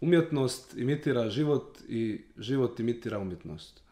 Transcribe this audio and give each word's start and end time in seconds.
Umjetnost 0.00 0.76
imitira 0.76 1.30
život 1.30 1.78
i 1.88 2.20
život 2.38 2.80
imitira 2.80 3.18
umjetnost. 3.18 3.82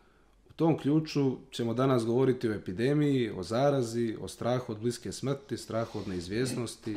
U 0.51 0.53
tom 0.53 0.79
ključu 0.79 1.37
ćemo 1.51 1.75
danas 1.75 2.05
govoriti 2.05 2.49
o 2.49 2.55
epidemiji, 2.55 3.31
o 3.31 3.43
zarazi, 3.43 4.17
o 4.21 4.29
strahu 4.29 4.73
od 4.73 4.79
bliske 4.79 5.13
smrti, 5.13 5.57
strahu 5.57 5.99
od 5.99 6.09
neizvjesnosti, 6.09 6.97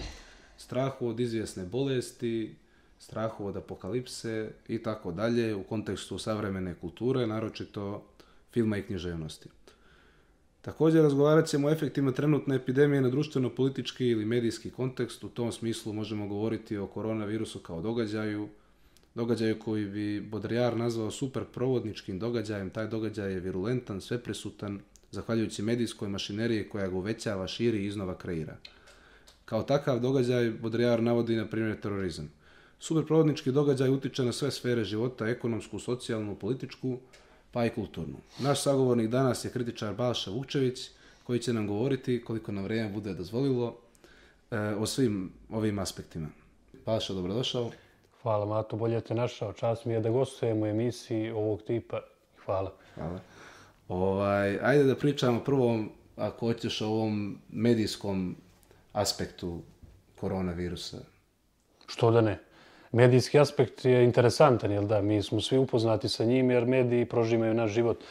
strahu 0.58 1.08
od 1.08 1.20
izvjesne 1.20 1.66
bolesti, 1.66 2.56
strahu 3.00 3.46
od 3.46 3.58
apokalipse 3.58 4.52
i 4.68 4.84
tako 4.84 5.12
dalje 5.12 5.56
u 5.56 5.64
kontekstu 5.64 6.18
savremene 6.18 6.76
kulture, 6.82 7.28
naročito 7.28 8.04
filma 8.52 8.78
i 8.78 8.84
književnosti. 8.84 9.50
Također 10.62 11.04
razgovarat 11.04 11.48
ćemo 11.48 11.68
o 11.68 11.72
efektima 11.72 12.12
trenutne 12.12 12.56
epidemije 12.56 13.02
na 13.02 13.10
društveno-politički 13.10 14.08
ili 14.08 14.26
medijski 14.26 14.72
kontekst. 14.72 15.24
U 15.24 15.30
tom 15.30 15.52
smislu 15.52 15.94
možemo 15.94 16.28
govoriti 16.28 16.78
o 16.78 16.88
koronavirusu 16.88 17.60
kao 17.60 17.82
događaju, 17.82 18.50
događaju 19.20 19.60
koji 19.60 19.86
bi 19.86 20.22
Baudrillard 20.22 20.78
nazvao 20.78 21.12
super 21.12 21.44
provodničkim 21.46 22.20
događajem. 22.20 22.70
Taj 22.70 22.88
događaj 22.88 23.34
je 23.34 23.40
virulentan, 23.40 24.02
sveprisutan, 24.02 24.80
zahvaljujući 25.12 25.64
medijskoj 25.64 26.10
mašineriji 26.10 26.70
koja 26.70 26.88
ga 26.88 26.96
uvećava, 26.96 27.48
širi 27.48 27.78
i 27.78 27.86
iznova 27.86 28.16
kreira. 28.18 28.56
Kao 29.46 29.64
takav 29.64 30.00
događaj 30.00 30.52
Baudrillard 30.52 31.04
navodi 31.04 31.36
na 31.36 31.48
primjer 31.48 31.82
terorizam. 31.82 32.32
Superprovodnički 32.80 33.52
događaj 33.52 33.90
utiče 33.90 34.24
na 34.24 34.32
sve 34.32 34.52
sfere 34.52 34.84
života, 34.84 35.28
ekonomsku, 35.28 35.80
socijalnu, 35.80 36.36
političku, 36.36 36.98
pa 37.52 37.66
i 37.66 37.70
kulturnu. 37.76 38.18
Naš 38.40 38.64
sagovornik 38.64 39.10
danas 39.10 39.46
je 39.46 39.52
kritičar 39.52 39.94
Balša 39.94 40.32
Vukčević, 40.32 40.90
koji 41.24 41.40
će 41.40 41.54
nam 41.54 41.68
govoriti, 41.68 42.22
koliko 42.24 42.52
nam 42.52 42.64
vrijeme 42.64 42.90
bude 42.94 43.14
dozvolilo, 43.14 43.76
e, 44.52 44.60
o 44.60 44.86
svim 44.86 45.32
ovim 45.50 45.80
aspektima. 45.80 46.28
Balša, 46.86 47.14
dobrodošao. 47.14 47.72
Hvala 48.24 48.46
Mato, 48.46 48.76
bolje 48.76 49.02
te 49.02 49.16
našao. 49.16 49.54
Čast 49.54 49.86
mi 49.86 49.94
je 49.94 50.00
da 50.00 50.10
gostujemo 50.10 50.66
u 50.66 50.68
emisiji 50.68 51.32
ovog 51.32 51.62
tipa. 51.62 52.02
Hvala. 52.46 52.72
Hvala. 52.96 53.20
Ovaj, 53.88 54.60
ajde 54.62 54.84
da 54.84 54.96
pričamo 54.96 55.40
prvo, 55.40 55.80
ako 56.16 56.46
hoćeš, 56.48 56.82
o 56.82 56.88
ovom 56.88 57.38
medijskom 57.50 58.36
aspektu 58.94 59.62
koronavirusa. 60.20 60.98
Što 61.88 62.12
da 62.12 62.22
ne? 62.22 62.40
Medijski 62.92 63.40
aspekt 63.40 63.86
je 63.86 64.04
interesantan, 64.04 64.72
jel 64.72 64.86
da? 64.88 65.02
Mi 65.02 65.24
smo 65.24 65.42
svi 65.42 65.58
upoznati 65.58 66.10
sa 66.10 66.26
njim 66.26 66.52
jer 66.52 66.66
mediji 66.66 67.06
prožimaju 67.06 67.54
naš 67.54 67.72
život 67.72 68.04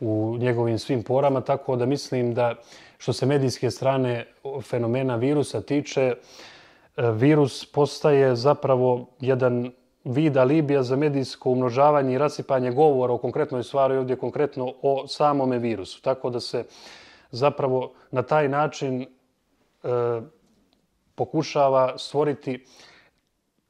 u 0.00 0.36
njegovim 0.40 0.78
svim 0.78 1.02
porama, 1.02 1.40
tako 1.40 1.76
da 1.76 1.86
mislim 1.86 2.34
da 2.34 2.54
što 2.98 3.12
se 3.12 3.26
medijske 3.26 3.70
strane 3.70 4.26
fenomena 4.62 5.16
virusa 5.16 5.60
tiče, 5.60 6.02
e, 6.02 6.14
E, 6.96 7.10
virus 7.10 7.66
postaje 7.66 8.36
zapravo 8.36 9.06
jedan 9.20 9.72
vid 10.04 10.36
alibija 10.36 10.82
za 10.82 10.96
medijsko 10.96 11.50
umnožavanje 11.50 12.14
i 12.14 12.18
rasipanje 12.18 12.70
govora 12.70 13.12
o 13.12 13.18
konkretnoj 13.18 13.62
stvari, 13.62 13.96
ovdje 13.96 14.16
konkretno 14.16 14.74
o 14.82 15.06
samome 15.08 15.58
virusu. 15.58 16.02
Tako 16.02 16.30
da 16.30 16.40
se 16.40 16.64
zapravo 17.30 17.92
na 18.10 18.22
taj 18.22 18.48
način 18.48 19.02
e, 19.02 19.06
pokušava 21.14 21.98
stvoriti 21.98 22.64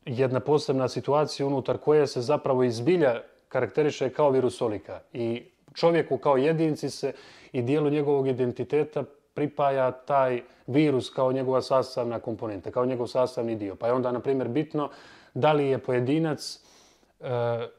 jedna 0.05 0.41
posebna 0.41 0.89
situacija 0.89 1.47
unutar 1.47 1.79
koje 1.79 2.07
se 2.07 2.21
zapravo 2.21 2.65
izbilja 2.65 3.21
karakteriše 3.49 4.11
kao 4.11 4.31
virusolika. 4.31 5.01
I 5.13 5.43
čovjeku 5.75 6.19
kao 6.19 6.37
jedinci 6.37 6.91
se 6.91 7.13
i 7.53 7.63
dijelu 7.63 7.91
njegovog 7.91 8.29
identiteta 8.29 9.05
pripaja 9.35 9.91
taj 9.93 10.43
virus 10.67 11.11
kao 11.11 11.33
njegova 11.33 11.63
sastavna 11.63 12.21
komponenta, 12.21 12.71
kao 12.71 12.87
njegov 12.87 13.07
sastavni 13.07 13.57
dio. 13.57 13.77
Pa 13.77 13.87
je 13.87 13.93
onda, 13.93 14.13
na 14.13 14.21
primjer, 14.21 14.49
bitno 14.49 14.91
da 15.35 15.53
li 15.53 15.67
je 15.67 15.79
pojedinac 15.79 16.61
e, 17.21 17.27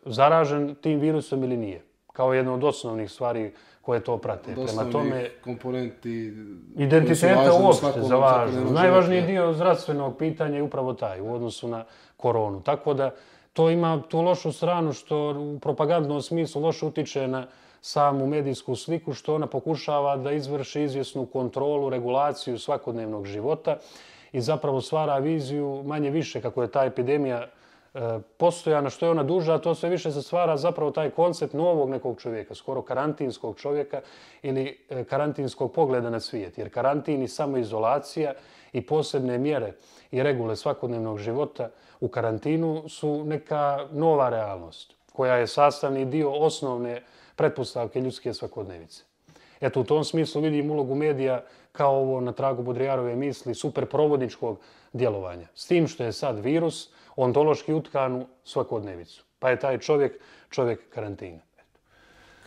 zaražen 0.06 0.76
tim 0.76 1.00
virusom 1.00 1.44
ili 1.44 1.58
nije. 1.58 1.82
Kao 2.14 2.34
jedna 2.34 2.54
od 2.54 2.64
osnovnih 2.64 3.12
stvari 3.12 3.54
koje 3.82 4.00
to 4.04 4.18
prate. 4.18 4.52
Od 4.58 4.66
Prema 4.66 4.92
tome, 4.92 5.30
komponenti 5.44 6.34
identiteta 6.78 7.54
uopšte 7.64 8.02
za 8.02 8.16
važno. 8.16 8.72
Najvažniji 8.72 9.22
dio 9.22 9.54
zdravstvenog 9.54 10.18
pitanja 10.18 10.56
je 10.56 10.64
upravo 10.64 10.94
taj 10.94 11.22
u 11.22 11.34
odnosu 11.34 11.68
na 11.68 11.84
koronu. 12.18 12.62
Tako 12.62 12.94
da 12.94 13.12
to 13.54 13.70
ima 13.70 14.02
tu 14.10 14.22
lošu 14.22 14.52
stranu 14.52 14.94
što 14.94 15.18
u 15.40 15.60
propagandnom 15.60 16.22
smislu 16.22 16.62
loše 16.62 16.86
utiče 16.86 17.28
na 17.28 17.48
samu 17.86 18.28
medijsku 18.28 18.76
sliku 18.76 19.14
što 19.14 19.36
ona 19.36 19.48
pokušava 19.48 20.18
da 20.18 20.32
izvrši 20.32 20.82
izvjesnu 20.82 21.26
kontrolu, 21.26 21.90
regulaciju 21.90 22.60
svakodnevnog 22.60 23.26
života 23.26 23.78
i 24.32 24.42
zapravo 24.42 24.82
stvara 24.82 25.18
viziju 25.18 25.84
manje 25.86 26.10
više 26.10 26.42
kako 26.42 26.62
je 26.62 26.72
ta 26.72 26.86
epidemija 26.86 27.46
e, 27.46 28.00
postojana, 28.38 28.90
što 28.90 29.06
je 29.06 29.12
ona 29.12 29.24
duža, 29.24 29.54
a 29.54 29.58
to 29.58 29.76
sve 29.76 29.90
više 29.90 30.12
se 30.12 30.22
stvara 30.22 30.58
zapravo 30.58 30.92
taj 30.92 31.10
koncept 31.10 31.54
novog 31.54 31.90
nekog 31.90 32.22
čovjeka, 32.22 32.56
skoro 32.56 32.82
karantinskog 32.82 33.58
čovjeka 33.58 34.02
ili 34.42 34.78
e, 34.90 35.04
karantinskog 35.04 35.74
pogleda 35.74 36.10
na 36.10 36.20
svijet. 36.20 36.58
Jer 36.58 36.74
karantin 36.74 37.24
i 37.24 37.28
samoizolacija 37.28 38.34
i 38.74 38.82
posebne 38.82 39.38
mjere 39.38 39.74
i 40.12 40.24
regule 40.24 40.56
svakodnevnog 40.56 41.20
života 41.20 41.70
u 42.00 42.08
karantinu 42.08 42.90
su 42.90 43.24
neka 43.26 43.88
nova 43.92 44.30
realnost 44.30 44.96
koja 45.14 45.36
je 45.36 45.48
sastavni 45.48 46.06
dio 46.06 46.32
osnovne 46.32 47.02
pretpostavke 47.36 48.02
ljudske 48.02 48.34
svakodnevice. 48.34 49.04
Eto, 49.62 49.82
u 49.82 49.84
tom 49.84 50.04
smislu 50.04 50.42
vidim 50.42 50.72
ulogu 50.72 50.96
medija 50.96 51.44
kao 51.72 51.98
ovo 51.98 52.22
na 52.22 52.32
tragu 52.32 52.64
Budrijarove 52.64 53.16
misli 53.16 53.56
superprovodničkog 53.56 54.60
djelovanja. 54.94 55.48
S 55.56 55.68
tim 55.68 55.88
što 55.88 56.04
je 56.04 56.12
sad 56.12 56.40
virus, 56.40 56.90
ontološki 57.16 57.74
utkanu 57.74 58.28
svakodnevicu. 58.44 59.24
Pa 59.40 59.50
je 59.50 59.60
taj 59.60 59.78
čovjek 59.80 60.20
čovjek 60.50 60.90
karantina. 60.90 61.40
Eto. 61.58 61.80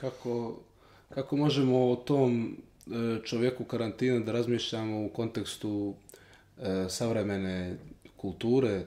Kako, 0.01 0.57
kako 1.09 1.37
možemo 1.37 1.91
o 1.91 1.97
tom 1.97 2.57
e, 2.87 3.25
čovjeku 3.25 3.65
karantina 3.65 4.21
da 4.21 4.33
razmišljamo 4.33 5.05
u 5.05 5.09
kontekstu 5.09 5.95
e, 6.59 6.85
savremene 6.89 7.77
kulture? 8.17 8.83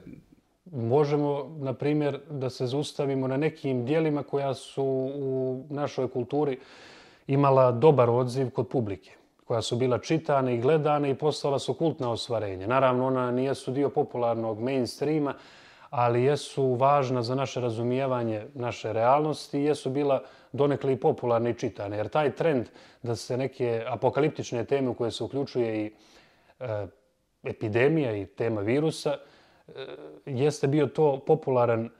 Možemo, 0.72 1.56
na 1.58 1.72
primjer, 1.72 2.20
da 2.30 2.50
se 2.50 2.66
zaustavimo 2.66 3.28
na 3.28 3.36
nekim 3.36 3.84
dijelima 3.84 4.22
koja 4.22 4.54
su 4.54 4.84
u 5.14 5.64
našoj 5.70 6.08
kulturi 6.10 6.58
imala 7.26 7.72
dobar 7.72 8.10
odziv 8.10 8.50
kod 8.50 8.68
publike 8.68 9.10
koja 9.44 9.62
su 9.62 9.76
bila 9.76 9.98
čitane 9.98 10.54
i 10.54 10.60
gledane 10.60 11.10
i 11.10 11.14
postala 11.14 11.58
su 11.58 11.74
kultna 11.74 12.10
osvarenja. 12.10 12.66
Naravno, 12.66 13.06
ona 13.06 13.30
nijesu 13.30 13.70
dio 13.70 13.88
popularnog 13.88 14.60
mainstreama, 14.60 15.34
ali 15.90 16.24
jesu 16.24 16.74
važna 16.74 17.22
za 17.22 17.34
naše 17.34 17.60
razumijevanje 17.60 18.46
naše 18.54 18.92
realnosti 18.92 19.60
i 19.60 19.64
jesu 19.64 19.90
bila 19.90 20.22
donekle 20.52 20.92
i 20.92 21.00
popularne 21.00 21.50
i 21.50 21.54
čitane. 21.54 21.96
Jer 21.96 22.08
taj 22.08 22.34
trend 22.34 22.66
da 23.02 23.16
se 23.16 23.36
neke 23.36 23.84
apokaliptične 23.88 24.64
teme 24.64 24.88
u 24.88 24.94
koje 24.94 25.10
se 25.10 25.24
uključuje 25.24 25.84
i 25.84 25.92
e, 26.60 26.86
epidemija 27.42 28.16
i 28.16 28.26
tema 28.26 28.60
virusa, 28.60 29.16
E, 29.76 29.86
jeste 30.26 30.66
bio 30.66 30.86
to 30.86 31.20
popularan 31.26 31.90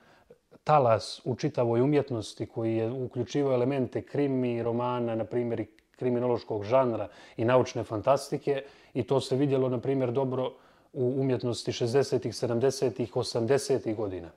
talas 0.63 1.21
u 1.25 1.35
čitavoj 1.35 1.81
umjetnosti 1.81 2.45
koji 2.45 2.75
je 2.75 2.91
uključivao 2.91 3.53
elemente 3.53 4.01
krimi, 4.01 4.63
romana, 4.63 5.15
na 5.15 5.25
primjer 5.25 5.59
i 5.59 5.67
kriminološkog 5.95 6.63
žanra 6.63 7.07
i 7.37 7.45
naučne 7.45 7.83
fantastike 7.83 8.63
i 8.93 9.03
to 9.03 9.21
se 9.21 9.35
vidjelo, 9.35 9.69
na 9.69 9.79
primjer, 9.79 10.11
dobro 10.11 10.53
u 10.93 11.13
umjetnosti 11.21 11.71
60-ih, 11.71 12.33
70-ih, 12.33 13.13
80-ih 13.15 13.95
godina. 13.95 14.29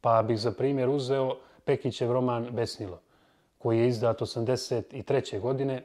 Pa 0.00 0.22
bih 0.22 0.38
za 0.38 0.52
primjer 0.52 0.88
uzeo 0.88 1.36
Pekićev 1.64 2.12
roman 2.12 2.48
Besnilo, 2.50 3.00
koji 3.58 3.78
je 3.78 3.88
izdat 3.88 4.20
83. 4.20 5.40
godine 5.40 5.82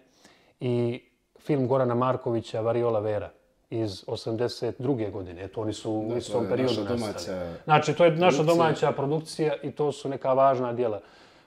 i 0.60 1.04
film 1.40 1.68
Gorana 1.68 1.96
Markovića 1.96 2.62
Variola 2.62 3.00
Vera 3.00 3.32
iz 3.70 4.04
82. 4.08 5.12
godine. 5.12 5.44
Eto, 5.44 5.62
oni 5.62 5.74
su 5.74 5.92
u 5.92 6.18
istom 6.18 6.46
periodu 6.50 6.84
nastali. 6.84 7.38
Znači, 7.64 7.94
to 7.94 8.06
je 8.06 8.12
naša 8.12 8.44
domaća 8.44 8.92
produkcija 8.92 9.56
i 9.64 9.72
to 9.72 9.92
su 9.92 10.10
neka 10.10 10.34
važna 10.34 10.74
dijela 10.74 11.02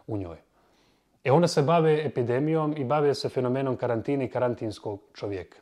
u 0.07 0.17
njoj. 0.17 0.37
E, 1.25 1.33
ona 1.33 1.49
se 1.49 1.63
bave 1.63 2.07
epidemijom 2.07 2.75
i 2.77 2.85
bave 2.85 3.15
se 3.15 3.29
fenomenom 3.29 3.77
karantine 3.77 4.25
i 4.25 4.31
karantinskog 4.31 5.01
čovjeka. 5.15 5.59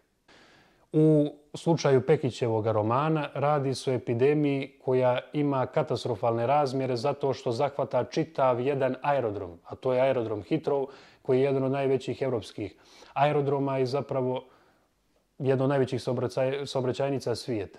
U 0.93 1.35
slučaju 1.55 2.06
Pekićevog 2.06 2.67
romana 2.67 3.29
radi 3.35 3.75
se 3.75 3.91
o 3.91 3.94
epidemiji 3.94 4.73
koja 4.85 5.19
ima 5.32 5.67
katastrofalne 5.67 6.47
razmjere 6.47 6.97
zato 6.97 7.32
što 7.32 7.52
zahvata 7.52 8.05
čitav 8.05 8.61
jedan 8.61 8.97
aerodrom, 9.02 9.59
a 9.64 9.75
to 9.75 9.93
je 9.93 10.00
aerodrom 10.00 10.43
Hitrov, 10.43 10.87
koji 11.23 11.38
je 11.38 11.44
jedan 11.44 11.64
od 11.64 11.73
najvećih 11.73 12.23
evropskih 12.23 12.75
aerodroma 13.14 13.79
i 13.79 13.87
zapravo 13.87 14.44
jedna 15.38 15.65
od 15.65 15.71
najvećih 15.71 16.03
saobraćajnica 16.67 17.35
svijeta. 17.35 17.79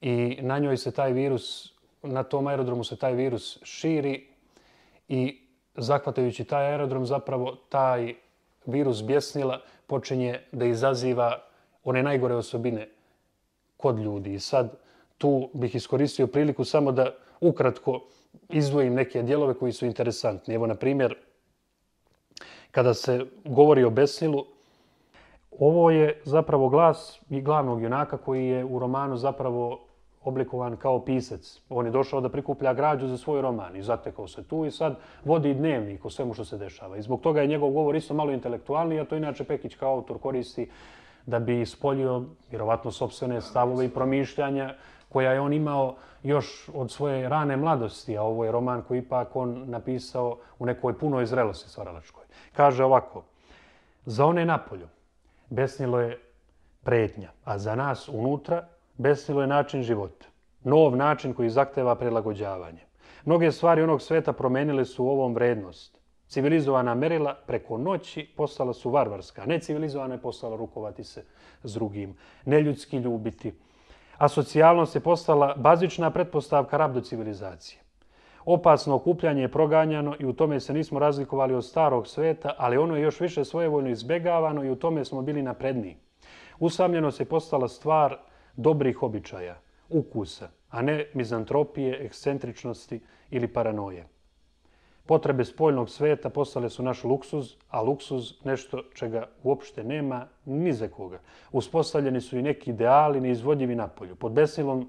I 0.00 0.38
na 0.40 0.58
njoj 0.58 0.76
se 0.76 0.90
taj 0.90 1.12
virus, 1.12 1.72
na 2.02 2.22
tom 2.22 2.46
aerodromu 2.46 2.84
se 2.84 2.96
taj 2.96 3.14
virus 3.14 3.58
širi 3.62 4.26
i 5.08 5.40
zahvatajući 5.76 6.44
taj 6.44 6.66
aerodrom 6.66 7.06
zapravo 7.06 7.56
taj 7.68 8.14
virus 8.66 9.02
bjesnila 9.02 9.60
počinje 9.86 10.40
da 10.52 10.64
izaziva 10.64 11.42
one 11.84 12.02
najgore 12.02 12.34
osobine 12.34 12.88
kod 13.76 13.98
ljudi. 13.98 14.34
I 14.34 14.40
sad 14.40 14.76
tu 15.18 15.50
bih 15.54 15.74
iskoristio 15.74 16.26
priliku 16.26 16.64
samo 16.64 16.92
da 16.92 17.14
ukratko 17.40 18.00
izdvojim 18.48 18.94
neke 18.94 19.22
dijelove 19.22 19.54
koji 19.54 19.72
su 19.72 19.86
interesantni. 19.86 20.54
Evo, 20.54 20.66
na 20.66 20.74
primjer, 20.74 21.16
kada 22.70 22.94
se 22.94 23.26
govori 23.44 23.84
o 23.84 23.90
Besnilu, 23.90 24.46
ovo 25.58 25.90
je 25.90 26.20
zapravo 26.24 26.68
glas 26.68 27.20
i 27.30 27.40
glavnog 27.40 27.82
junaka 27.82 28.16
koji 28.16 28.46
je 28.46 28.64
u 28.64 28.78
romanu 28.78 29.16
zapravo 29.16 29.78
oblikovan 30.24 30.76
kao 30.76 31.04
pisac. 31.04 31.60
On 31.68 31.86
je 31.86 31.92
došao 31.92 32.20
da 32.20 32.28
prikuplja 32.28 32.74
građu 32.74 33.06
za 33.06 33.16
svoj 33.16 33.42
roman 33.42 33.76
i 33.76 33.82
zatekao 33.82 34.28
se 34.28 34.42
tu 34.44 34.64
i 34.66 34.70
sad 34.70 34.96
vodi 35.24 35.54
dnevnik 35.54 36.04
o 36.04 36.10
svemu 36.10 36.34
što 36.34 36.44
se 36.44 36.58
dešava. 36.58 36.96
I 36.96 37.02
zbog 37.02 37.20
toga 37.20 37.40
je 37.40 37.46
njegov 37.46 37.70
govor 37.70 37.96
isto 37.96 38.14
malo 38.14 38.32
intelektualni, 38.32 39.00
a 39.00 39.04
to 39.04 39.16
inače 39.16 39.44
Pekić 39.44 39.74
kao 39.74 39.94
autor 39.94 40.18
koristi 40.18 40.70
da 41.26 41.38
bi 41.38 41.60
ispoljio 41.60 42.22
vjerovatno 42.50 42.90
sobstvene 42.90 43.40
stavove 43.40 43.84
i 43.84 43.88
promišljanja 43.88 44.74
koja 45.08 45.32
je 45.32 45.40
on 45.40 45.52
imao 45.52 45.94
još 46.22 46.68
od 46.74 46.90
svoje 46.90 47.28
rane 47.28 47.56
mladosti, 47.56 48.16
a 48.18 48.22
ovo 48.22 48.44
je 48.44 48.52
roman 48.52 48.82
koji 48.82 48.98
ipak 48.98 49.36
on 49.36 49.64
napisao 49.66 50.36
u 50.58 50.66
nekoj 50.66 50.98
punoj 50.98 51.26
zrelosti 51.26 51.68
stvaralačkoj. 51.68 52.24
Kaže 52.52 52.84
ovako, 52.84 53.22
za 54.04 54.26
one 54.26 54.44
napolju 54.44 54.88
besnilo 55.50 56.00
je 56.00 56.18
pretnja, 56.82 57.30
a 57.44 57.58
za 57.58 57.74
nas 57.74 58.08
unutra 58.08 58.68
besnilo 58.96 59.40
je 59.40 59.46
način 59.46 59.82
života. 59.82 60.26
Nov 60.64 60.96
način 60.96 61.34
koji 61.34 61.50
zahteva 61.50 61.94
prilagođavanje. 61.94 62.80
Mnoge 63.24 63.52
stvari 63.52 63.82
onog 63.82 64.02
sveta 64.02 64.32
promenile 64.32 64.84
su 64.84 65.04
u 65.04 65.08
ovom 65.08 65.34
vrednost. 65.34 65.98
Civilizovana 66.28 66.94
merila 66.94 67.34
preko 67.46 67.78
noći 67.78 68.28
postala 68.36 68.72
su 68.72 68.90
varvarska. 68.90 69.46
Necivilizovana 69.46 70.14
je 70.14 70.20
postala 70.20 70.56
rukovati 70.56 71.04
se 71.04 71.24
s 71.62 71.74
drugim. 71.74 72.16
Neljudski 72.44 72.96
ljubiti. 72.96 73.54
A 74.18 74.28
socijalnost 74.28 74.94
je 74.94 75.00
postala 75.00 75.54
bazična 75.56 76.10
pretpostavka 76.10 76.76
rabdo 76.76 77.00
civilizacije. 77.00 77.80
Opasno 78.50 78.94
okupljanje 78.94 79.42
je 79.42 79.52
proganjano 79.52 80.16
i 80.18 80.26
u 80.26 80.32
tome 80.32 80.60
se 80.60 80.74
nismo 80.74 80.98
razlikovali 80.98 81.54
od 81.54 81.64
starog 81.64 82.06
sveta, 82.06 82.54
ali 82.58 82.76
ono 82.76 82.96
je 82.96 83.02
još 83.02 83.20
više 83.20 83.44
svojevoljno 83.44 83.90
izbegavano 83.90 84.64
i 84.64 84.70
u 84.70 84.76
tome 84.76 85.04
smo 85.04 85.22
bili 85.22 85.42
napredniji. 85.42 85.96
Usamljenost 86.58 87.20
je 87.20 87.26
postala 87.26 87.68
stvar 87.68 88.16
dobrih 88.56 89.02
običaja, 89.02 89.58
ukusa, 89.88 90.48
a 90.70 90.82
ne 90.82 91.10
mizantropije, 91.14 92.04
ekscentričnosti 92.04 93.00
ili 93.30 93.48
paranoje. 93.48 94.08
Potrebe 95.06 95.44
spoljnog 95.44 95.90
sveta 95.90 96.30
postale 96.30 96.70
su 96.70 96.82
naš 96.82 97.04
luksuz, 97.04 97.54
a 97.70 97.82
luksuz 97.82 98.32
nešto 98.44 98.82
čega 98.94 99.28
uopšte 99.42 99.84
nema 99.84 100.26
ni 100.44 100.72
za 100.72 100.88
koga. 100.88 101.20
Uspostavljeni 101.52 102.20
su 102.20 102.38
i 102.38 102.42
neki 102.42 102.70
ideali 102.70 103.20
neizvodljivi 103.20 103.74
napolju. 103.74 104.16
Pod 104.16 104.32
besilom 104.32 104.88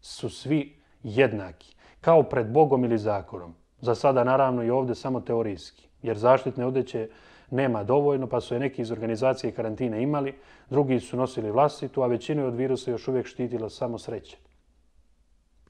su 0.00 0.30
svi 0.30 0.76
jednaki, 1.02 1.79
kao 2.00 2.22
pred 2.22 2.52
Bogom 2.52 2.84
ili 2.84 2.98
zakonom. 2.98 3.54
Za 3.80 3.94
sada 3.94 4.24
naravno 4.24 4.62
i 4.62 4.70
ovde 4.70 4.94
samo 4.94 5.20
teorijski, 5.20 5.88
jer 6.02 6.18
zaštitne 6.18 6.66
odeće 6.66 7.08
nema 7.50 7.84
dovoljno, 7.84 8.26
pa 8.26 8.40
su 8.40 8.54
je 8.54 8.60
neki 8.60 8.82
iz 8.82 8.92
organizacije 8.92 9.52
karantine 9.52 10.02
imali, 10.02 10.34
drugi 10.70 11.00
su 11.00 11.16
nosili 11.16 11.50
vlastitu, 11.50 12.02
a 12.02 12.06
većinu 12.06 12.46
od 12.46 12.54
virusa 12.54 12.90
još 12.90 13.08
uvijek 13.08 13.26
štitila 13.26 13.70
samo 13.70 13.98
sreće. 13.98 14.36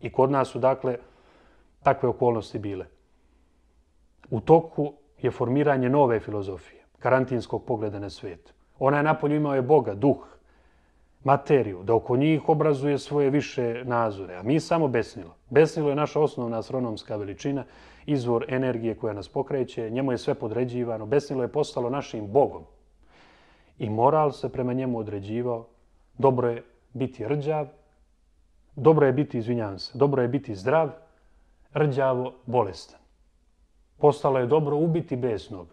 I 0.00 0.12
kod 0.12 0.30
nas 0.30 0.48
su, 0.48 0.58
dakle, 0.58 0.96
takve 1.82 2.08
okolnosti 2.08 2.58
bile. 2.58 2.86
U 4.30 4.40
toku 4.40 4.92
je 5.22 5.30
formiranje 5.30 5.88
nove 5.88 6.20
filozofije, 6.20 6.84
karantinskog 6.98 7.64
pogleda 7.64 7.98
na 7.98 8.10
svijet. 8.10 8.54
Ona 8.78 8.96
je 8.96 9.02
napolju 9.02 9.36
imao 9.36 9.54
je 9.54 9.62
Boga, 9.62 9.94
duh, 9.94 10.26
materiju, 11.24 11.82
da 11.82 11.94
oko 11.94 12.16
njih 12.16 12.48
obrazuje 12.48 12.98
svoje 12.98 13.30
više 13.30 13.82
nazore, 13.84 14.36
a 14.36 14.42
mi 14.42 14.60
samo 14.60 14.88
besnilo. 14.88 15.34
Besnilo 15.50 15.88
je 15.88 15.96
naša 15.96 16.20
osnovna 16.20 16.58
astronomska 16.58 17.16
veličina, 17.16 17.64
izvor 18.06 18.44
energije 18.48 18.94
koja 18.94 19.12
nas 19.12 19.28
pokreće, 19.28 19.90
njemu 19.90 20.12
je 20.12 20.18
sve 20.18 20.34
podređivano, 20.34 21.06
besnilo 21.06 21.42
je 21.42 21.52
postalo 21.52 21.90
našim 21.90 22.26
Bogom. 22.26 22.62
I 23.78 23.90
moral 23.90 24.32
se 24.32 24.48
prema 24.48 24.72
njemu 24.72 24.98
određivao, 24.98 25.66
dobro 26.18 26.48
je 26.48 26.64
biti 26.92 27.28
rđav, 27.28 27.66
dobro 28.76 29.06
je 29.06 29.12
biti, 29.12 29.38
izvinjavam 29.38 29.78
se, 29.78 29.98
dobro 29.98 30.22
je 30.22 30.28
biti 30.28 30.54
zdrav, 30.54 30.90
rđavo, 31.74 32.34
bolestan. 32.46 33.00
Postalo 33.98 34.38
je 34.38 34.46
dobro 34.46 34.76
ubiti 34.76 35.16
besnog, 35.16 35.66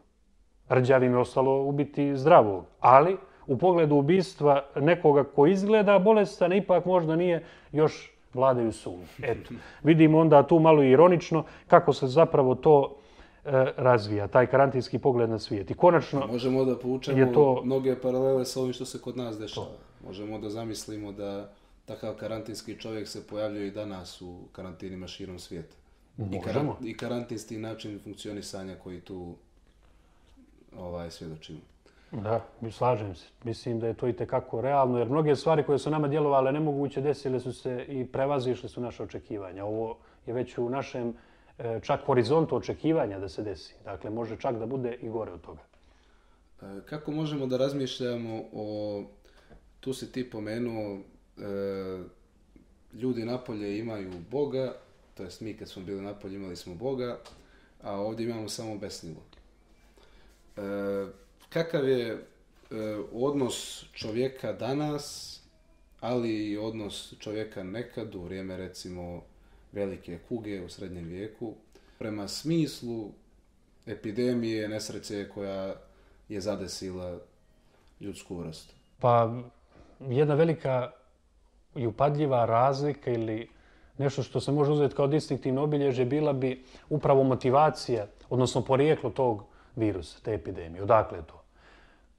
rđavim 0.70 1.12
je 1.12 1.18
ostalo 1.18 1.64
ubiti 1.64 2.18
zdravog, 2.18 2.66
ali 2.80 3.18
u 3.48 3.58
pogledu 3.58 3.96
ubistva 3.96 4.66
nekoga 4.76 5.24
ko 5.24 5.48
izgleda 5.48 6.00
bolestan, 6.00 6.54
ipak 6.54 6.86
možda 6.86 7.16
nije 7.16 7.44
još 7.72 8.12
vladaju 8.34 8.72
sum. 8.72 9.00
Eto, 9.24 9.54
vidimo 9.84 10.20
onda 10.20 10.48
tu 10.48 10.60
malo 10.60 10.84
ironično 10.84 11.44
kako 11.68 11.94
se 11.94 12.08
zapravo 12.08 12.56
to 12.56 12.96
e, 13.46 13.52
razvija, 13.78 14.28
taj 14.28 14.48
karantinski 14.48 15.00
pogled 15.00 15.30
na 15.30 15.40
svijet. 15.40 15.72
I 15.72 15.74
konačno 15.74 16.28
Možemo 16.28 16.66
da 16.66 16.80
poučemo 16.80 17.34
to... 17.34 17.62
mnoge 17.66 17.96
paralele 18.02 18.46
sa 18.46 18.60
ovim 18.60 18.74
što 18.74 18.86
se 18.86 19.02
kod 19.02 19.18
nas 19.18 19.40
dešava. 19.40 19.66
To. 19.66 20.08
Možemo 20.08 20.40
da 20.40 20.50
zamislimo 20.50 21.12
da 21.12 21.50
takav 21.86 22.14
karantinski 22.14 22.80
čovjek 22.80 23.08
se 23.08 23.28
pojavljuje 23.28 23.68
i 23.68 23.72
danas 23.72 24.22
u 24.22 24.38
karantinima 24.52 25.08
širom 25.08 25.40
svijeta. 25.40 25.76
Možemo. 26.18 26.38
I, 26.38 26.44
karan, 26.44 26.68
i 26.84 26.98
karantinski 26.98 27.58
način 27.58 28.00
funkcionisanja 28.04 28.76
koji 28.84 29.02
tu 29.02 29.36
ovaj, 30.78 31.12
svjedočimo. 31.12 31.60
Da, 32.12 32.46
slažem 32.72 33.16
se. 33.16 33.26
Mislim 33.44 33.80
da 33.80 33.88
je 33.88 33.94
to 33.94 34.08
i 34.08 34.14
tekako 34.14 34.62
realno, 34.62 34.98
jer 34.98 35.10
mnoge 35.10 35.36
stvari 35.36 35.64
koje 35.64 35.80
su 35.80 35.90
nama 35.90 36.08
djelovale 36.08 36.52
nemoguće 36.52 37.02
desile 37.02 37.40
su 37.40 37.54
se 37.54 37.86
i 37.88 38.06
prevazišle 38.06 38.70
su 38.70 38.82
naše 38.82 39.04
očekivanja. 39.04 39.66
Ovo 39.66 39.98
je 40.26 40.34
već 40.34 40.58
u 40.58 40.70
našem 40.70 41.14
e, 41.58 41.80
čak 41.84 42.06
horizontu 42.06 42.56
očekivanja 42.56 43.20
da 43.20 43.30
se 43.30 43.44
desi. 43.44 43.76
Dakle, 43.84 44.10
može 44.10 44.38
čak 44.38 44.56
da 44.56 44.66
bude 44.66 44.98
i 45.02 45.10
gore 45.10 45.32
od 45.32 45.42
toga. 45.42 45.62
E, 46.62 46.82
kako 46.86 47.12
možemo 47.12 47.48
da 47.48 47.58
razmišljamo 47.58 48.44
o, 48.54 49.04
tu 49.80 49.94
si 49.94 50.12
ti 50.12 50.30
pomenuo, 50.30 50.98
e, 50.98 51.02
ljudi 52.94 53.26
napolje 53.26 53.80
imaju 53.80 54.12
Boga, 54.32 54.74
to 55.14 55.24
jest 55.24 55.42
mi 55.42 55.54
kad 55.54 55.70
smo 55.70 55.84
bili 55.84 56.02
napolje 56.02 56.36
imali 56.36 56.56
smo 56.56 56.76
Boga, 56.76 57.20
a 57.82 58.00
ovdje 58.00 58.30
imamo 58.30 58.50
samo 58.50 58.78
besnivo. 58.78 59.22
E, 60.58 60.62
kakav 61.50 61.90
je 61.90 62.12
e, 62.12 62.20
odnos 63.14 63.86
čovjeka 63.94 64.54
danas, 64.54 65.38
ali 66.00 66.52
i 66.52 66.58
odnos 66.58 67.14
čovjeka 67.20 67.64
nekad 67.64 68.16
u 68.16 68.22
vrijeme 68.22 68.58
recimo 68.58 69.22
velike 69.72 70.20
kuge 70.30 70.62
u 70.62 70.70
srednjem 70.70 71.06
vijeku, 71.06 71.54
prema 72.00 72.28
smislu 72.28 73.10
epidemije, 73.86 74.70
nesreće 74.70 75.30
koja 75.30 75.76
je 76.30 76.42
zadesila 76.42 77.20
ljudsku 78.00 78.36
vrstu? 78.36 78.74
Pa 79.00 79.42
jedna 80.00 80.34
velika 80.34 80.92
i 81.76 81.88
upadljiva 81.88 82.46
razlika 82.46 83.12
ili 83.12 83.50
nešto 83.98 84.24
što 84.24 84.40
se 84.40 84.52
može 84.52 84.72
uzeti 84.72 84.96
kao 84.96 85.08
distinktivno 85.08 85.64
obilježje 85.64 86.06
bila 86.06 86.34
bi 86.34 86.64
upravo 86.90 87.24
motivacija, 87.24 88.08
odnosno 88.30 88.62
porijeklo 88.62 89.10
tog 89.10 89.44
virusa, 89.76 90.20
te 90.24 90.34
epidemije. 90.34 90.84
Odakle 90.84 91.18
je 91.18 91.24
to? 91.28 91.37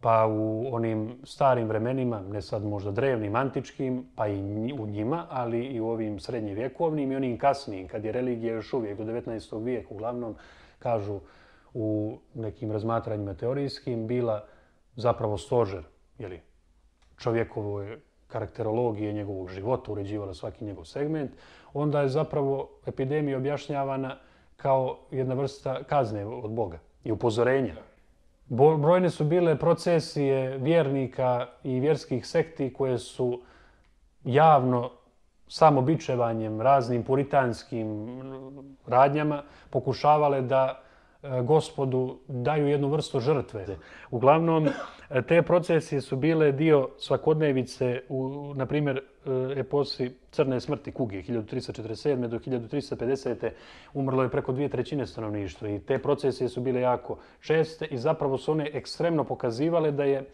Pa 0.01 0.27
u 0.27 0.75
onim 0.75 1.19
starim 1.25 1.69
vremenima, 1.69 2.21
ne 2.21 2.43
sad 2.43 2.65
možda 2.65 2.91
drevnim, 2.91 3.37
antičkim, 3.37 4.07
pa 4.17 4.29
i 4.29 4.73
u 4.73 4.87
njima, 4.87 5.27
ali 5.31 5.65
i 5.67 5.81
u 5.81 5.89
ovim 5.89 6.21
srednjevjekovnim 6.21 7.13
i 7.13 7.17
onim 7.17 7.39
kasnijim, 7.39 7.89
kad 7.89 8.05
je 8.05 8.13
religija 8.13 8.55
još 8.55 8.73
uvijek 8.73 9.01
u 9.01 9.05
19. 9.05 9.65
vijeku, 9.65 9.95
uglavnom, 9.95 10.35
kažu 10.79 11.21
u 11.75 12.19
nekim 12.35 12.73
razmatranjima 12.73 13.35
teorijskim, 13.35 14.07
bila 14.07 14.45
zapravo 14.97 15.39
stožer 15.39 15.83
jeli, 16.19 16.41
čovjekovoj 17.17 17.99
karakterologije 18.29 19.13
njegovog 19.13 19.51
života, 19.51 19.93
uređivala 19.93 20.35
svaki 20.35 20.65
njegov 20.65 20.85
segment, 20.85 21.31
onda 21.73 22.01
je 22.01 22.09
zapravo 22.09 22.69
epidemija 22.87 23.39
objašnjavana 23.39 24.17
kao 24.57 24.99
jedna 25.11 25.35
vrsta 25.35 25.83
kazne 25.85 26.27
od 26.27 26.51
Boga 26.51 26.79
i 27.05 27.13
upozorenja. 27.13 27.75
Brojne 28.49 29.11
su 29.11 29.25
bile 29.25 29.59
procesije 29.59 30.59
vjernika 30.59 31.47
i 31.65 31.81
vjerskih 31.81 32.27
sekti 32.27 32.73
koje 32.73 32.99
su 32.99 33.41
javno 34.25 34.91
samobičevanjem, 35.49 36.61
raznim 36.61 37.05
puritanskim 37.05 38.19
radnjama 38.87 39.43
pokušavale 39.71 40.41
da 40.41 40.83
E, 41.23 41.43
gospodu 41.43 42.19
daju 42.29 42.69
jednu 42.69 42.89
vrstu 42.89 43.21
žrtve. 43.21 43.67
Uglavnom, 44.11 44.69
te 45.29 45.43
procesije 45.43 46.01
su 46.01 46.17
bile 46.17 46.53
dio 46.53 46.89
svakodnevice 46.99 48.03
u, 48.09 48.53
na 48.55 48.67
primjer, 48.67 48.97
e, 48.97 49.01
eposi 49.61 50.11
Crne 50.31 50.61
smrti 50.61 50.93
kuge 50.93 51.23
1347. 51.23 52.27
do 52.27 52.39
1350. 52.39 53.51
umrlo 53.95 54.23
je 54.23 54.29
preko 54.29 54.53
dvije 54.53 54.69
trećine 54.69 55.07
stanovništva 55.07 55.69
i 55.69 55.81
te 55.81 55.99
procesije 55.99 56.49
su 56.49 56.61
bile 56.61 56.81
jako 56.81 57.19
česte 57.41 57.87
i 57.87 57.99
zapravo 57.99 58.39
su 58.39 58.53
one 58.53 58.71
ekstremno 58.73 59.25
pokazivale 59.25 59.93
da 59.93 60.05
je 60.05 60.25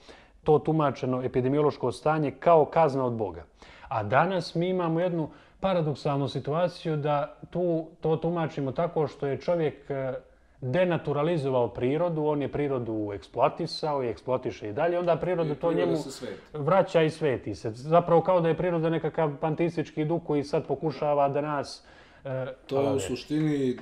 to 0.42 0.58
tumačeno 0.58 1.22
epidemiološko 1.22 1.92
stanje 1.92 2.30
kao 2.30 2.64
kazna 2.64 3.04
od 3.06 3.12
Boga. 3.12 3.44
A 3.88 4.02
danas 4.02 4.54
mi 4.54 4.68
imamo 4.68 5.00
jednu 5.00 5.30
paradoksalnu 5.60 6.28
situaciju 6.28 6.96
da 6.96 7.36
tu 7.50 7.86
to 8.00 8.16
tumačimo 8.16 8.72
tako 8.72 9.06
što 9.06 9.26
je 9.26 9.40
čovjek 9.40 9.90
e, 9.90 10.14
denaturalizovao 10.60 11.68
prirodu, 11.68 12.24
on 12.24 12.42
je 12.42 12.52
prirodu 12.52 13.10
eksploatisao 13.14 14.04
i 14.04 14.08
eksploatiše 14.08 14.68
i 14.68 14.72
dalje, 14.72 14.98
onda 14.98 15.16
priroda 15.16 15.54
to 15.54 15.72
njemu 15.72 15.96
vraća 16.52 17.02
i 17.02 17.10
sveti 17.10 17.54
se. 17.54 17.70
Zapravo 17.70 18.22
kao 18.22 18.40
da 18.40 18.48
je 18.48 18.56
priroda 18.56 18.90
nekakav 18.90 19.36
pantistički 19.40 20.04
duh 20.04 20.22
koji 20.26 20.44
sad 20.44 20.66
pokušava 20.66 21.28
da 21.28 21.40
nas... 21.40 21.84
E, 22.24 22.46
to 22.66 22.82
je 22.82 22.92
u 22.92 23.00
suštini 23.00 23.70
e, 23.70 23.76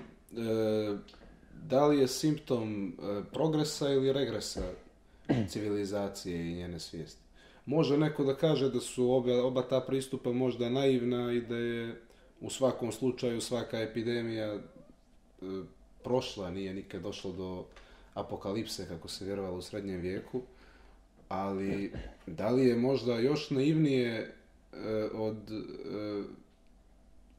da 1.62 1.86
li 1.86 2.00
je 2.00 2.08
simptom 2.08 2.88
e, 2.88 3.22
progresa 3.32 3.88
ili 3.88 4.12
regresa 4.12 4.62
civilizacije 5.48 6.50
i 6.50 6.54
njene 6.54 6.78
svijesti. 6.78 7.22
Može 7.66 7.98
neko 7.98 8.24
da 8.24 8.34
kaže 8.34 8.70
da 8.70 8.80
su 8.80 9.12
oba, 9.12 9.44
oba 9.44 9.62
ta 9.62 9.80
pristupa 9.80 10.32
možda 10.32 10.68
naivna 10.68 11.32
i 11.32 11.40
da 11.40 11.56
je 11.56 12.00
u 12.40 12.50
svakom 12.50 12.92
slučaju 12.92 13.40
svaka 13.40 13.80
epidemija 13.80 14.58
prošla, 16.04 16.50
nije 16.50 16.74
nikad 16.74 17.02
došlo 17.02 17.32
do 17.32 17.64
apokalipse 18.14 18.88
kako 18.88 19.08
se 19.08 19.24
vjerovalo 19.24 19.56
u 19.56 19.62
srednjem 19.62 20.00
vijeku, 20.00 20.42
ali 21.28 21.92
da 22.26 22.50
li 22.50 22.66
je 22.66 22.76
možda 22.76 23.18
još 23.18 23.50
naivnije 23.50 24.18
e, 24.18 24.28
od 25.14 25.50
e, 25.50 26.22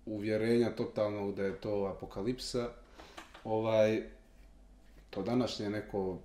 uvjerenja 0.06 0.70
totalnog 0.70 1.36
da 1.36 1.44
je 1.44 1.62
to 1.62 1.94
apokalipsa, 1.98 2.70
ovaj, 3.44 4.04
to 5.10 5.22
današnje 5.22 5.70
neko 5.70 6.18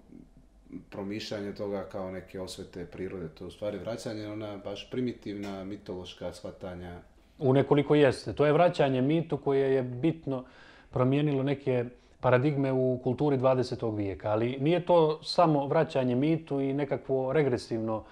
promišljanje 0.91 1.55
toga 1.55 1.85
kao 1.93 2.11
neke 2.11 2.41
osvete 2.41 2.87
prirode, 2.87 3.29
to 3.29 3.45
je 3.45 3.49
u 3.49 3.51
stvari 3.51 3.79
vraćanje 3.79 4.29
ona 4.29 4.57
baš 4.57 4.91
primitivna 4.91 5.65
mitološka 5.65 6.33
shvatanja. 6.33 7.01
U 7.39 7.53
nekoliko 7.53 7.95
jeste. 7.95 8.33
To 8.33 8.47
je 8.47 8.53
vraćanje 8.53 9.03
mitu 9.03 9.37
koje 9.37 9.75
je 9.75 9.83
bitno 9.83 10.45
promijenilo 10.91 11.43
neke 11.43 11.85
paradigme 12.21 12.73
u 12.73 12.99
kulturi 13.03 13.39
20. 13.39 13.97
vijeka, 13.97 14.31
ali 14.31 14.59
nije 14.61 14.87
to 14.87 15.23
samo 15.23 15.67
vraćanje 15.67 16.15
mitu 16.15 16.61
i 16.61 16.73
nekakvo 16.73 17.33
regresivno 17.33 18.03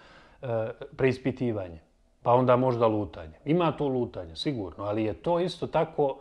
e, 0.42 0.46
preispitivanje, 0.96 1.78
pa 2.22 2.32
onda 2.32 2.56
možda 2.56 2.86
lutanje. 2.86 3.34
Ima 3.44 3.72
to 3.72 3.88
lutanje, 3.88 4.36
sigurno, 4.36 4.84
ali 4.84 5.04
je 5.04 5.14
to 5.14 5.40
isto 5.40 5.66
tako 5.66 6.18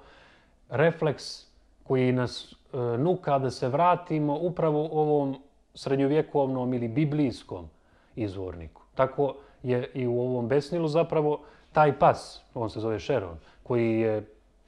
refleks 0.70 1.46
koji 1.84 2.12
nas 2.12 2.54
e, 2.74 2.78
nuka 2.78 3.40
da 3.40 3.52
se 3.52 3.68
vratimo 3.68 4.38
upravo 4.42 4.90
ovom 4.92 5.36
srednjovjekovnom 5.74 6.74
ili 6.74 6.88
biblijskom 6.88 7.70
izvorniku. 8.16 8.82
Tako 8.96 9.36
je 9.64 9.92
i 9.94 10.08
u 10.08 10.22
ovom 10.22 10.48
besnilu 10.48 10.88
zapravo 10.88 11.40
taj 11.72 12.00
pas, 12.00 12.42
on 12.54 12.70
se 12.70 12.80
zove 12.80 13.00
Šeron, 13.00 13.38
koji 13.64 14.00
je 14.00 14.26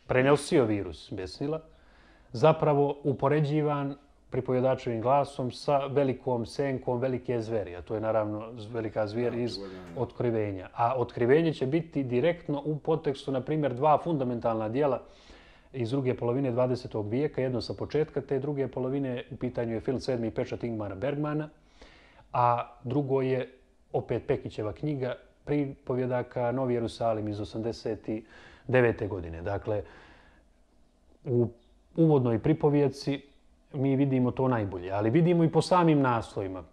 prenosio 0.07 0.65
virus 0.65 1.13
besnila, 1.13 1.61
zapravo 2.31 2.97
upoređivan 3.03 3.95
pripovjedačevim 4.29 5.01
glasom 5.01 5.51
sa 5.51 5.85
velikom 5.85 6.45
senkom 6.45 6.99
velike 6.99 7.41
zveri, 7.41 7.75
a 7.75 7.81
to 7.81 7.95
je 7.95 8.01
naravno 8.01 8.51
velika 8.71 9.07
zvijer 9.07 9.33
iz 9.33 9.59
otkrivenja. 9.97 10.69
A 10.73 10.93
otkrivenje 10.97 11.53
će 11.53 11.65
biti 11.65 12.03
direktno 12.03 12.61
u 12.65 12.77
potekstu, 12.77 13.31
na 13.31 13.41
primjer, 13.41 13.73
dva 13.73 13.97
fundamentalna 14.03 14.69
dijela 14.69 15.01
iz 15.73 15.89
druge 15.91 16.13
polovine 16.13 16.51
20. 16.51 17.09
vijeka, 17.09 17.41
jedno 17.41 17.61
sa 17.61 17.73
početka 17.73 18.21
te 18.21 18.39
druge 18.39 18.67
polovine, 18.67 19.23
u 19.31 19.35
pitanju 19.35 19.73
je 19.73 19.81
film 19.81 19.99
sedmi 19.99 20.31
pečat 20.31 20.63
Ingmara 20.63 20.95
Bergmana, 20.95 21.49
a 22.33 22.75
drugo 22.83 23.21
je 23.21 23.53
opet 23.93 24.27
Pekićeva 24.27 24.73
knjiga 24.73 25.15
pripovjedaka 25.45 26.51
Novi 26.51 26.73
Jerusalim 26.73 27.27
iz 27.27 27.37
89. 27.37 29.07
godine. 29.07 29.41
Dakle, 29.41 29.83
u 31.25 31.47
uvodnoj 31.97 32.39
pripovjedci 32.39 33.21
mi 33.73 33.95
vidimo 33.95 34.31
to 34.31 34.47
najbolje, 34.47 34.91
ali 34.91 35.09
vidimo 35.09 35.43
i 35.43 35.51
po 35.51 35.61
samim 35.61 36.01
naslovima. 36.01 36.63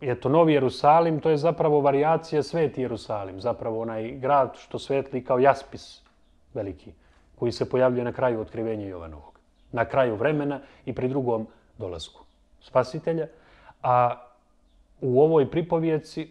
Eto, 0.00 0.28
Novi 0.28 0.52
Jerusalim, 0.52 1.20
to 1.20 1.30
je 1.30 1.36
zapravo 1.36 1.80
variacija 1.80 2.42
Sveti 2.42 2.82
Jerusalim, 2.82 3.40
zapravo 3.40 3.80
onaj 3.80 4.10
grad 4.10 4.56
što 4.58 4.78
svetli 4.78 5.24
kao 5.24 5.38
jaspis 5.38 6.02
veliki, 6.54 6.92
koji 7.38 7.52
se 7.52 7.70
pojavljuje 7.70 8.04
na 8.04 8.12
kraju 8.12 8.40
otkrivenja 8.40 8.86
Jovanovog, 8.86 9.38
na 9.72 9.84
kraju 9.84 10.16
vremena 10.16 10.60
i 10.86 10.92
pri 10.92 11.08
drugom 11.08 11.46
dolasku 11.78 12.24
spasitelja. 12.60 13.26
A 13.82 14.22
u 15.00 15.22
ovoj 15.22 15.50
pripovjedci 15.50 16.28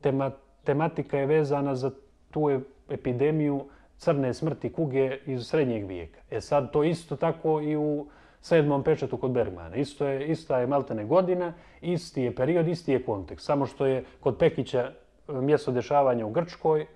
tema, 0.00 0.30
tematika 0.64 1.18
je 1.18 1.26
vezana 1.26 1.74
za 1.74 1.90
tu 2.30 2.60
epidemiju 2.88 3.64
crne 3.98 4.34
smrti 4.34 4.72
kuge 4.72 5.18
iz 5.26 5.46
srednjeg 5.46 5.86
vijeka. 5.86 6.20
E 6.30 6.40
sad 6.40 6.72
to 6.72 6.84
isto 6.84 7.16
tako 7.16 7.60
i 7.60 7.76
u 7.76 8.06
sedmom 8.40 8.84
pečatu 8.84 9.16
kod 9.16 9.30
Bergmana. 9.30 9.76
Isto 9.76 10.06
je, 10.06 10.28
ista 10.28 10.58
je 10.58 10.66
maltene 10.66 11.04
godina, 11.04 11.52
isti 11.80 12.22
je 12.22 12.34
period, 12.34 12.68
isti 12.68 12.92
je 12.92 13.02
kontekst. 13.02 13.46
Samo 13.46 13.66
što 13.66 13.86
je 13.86 14.04
kod 14.20 14.38
Pekića 14.38 14.80
e, 14.80 14.92
mjesto 15.32 15.72
dešavanja 15.72 16.26
u 16.26 16.30
Grčkoj, 16.30 16.86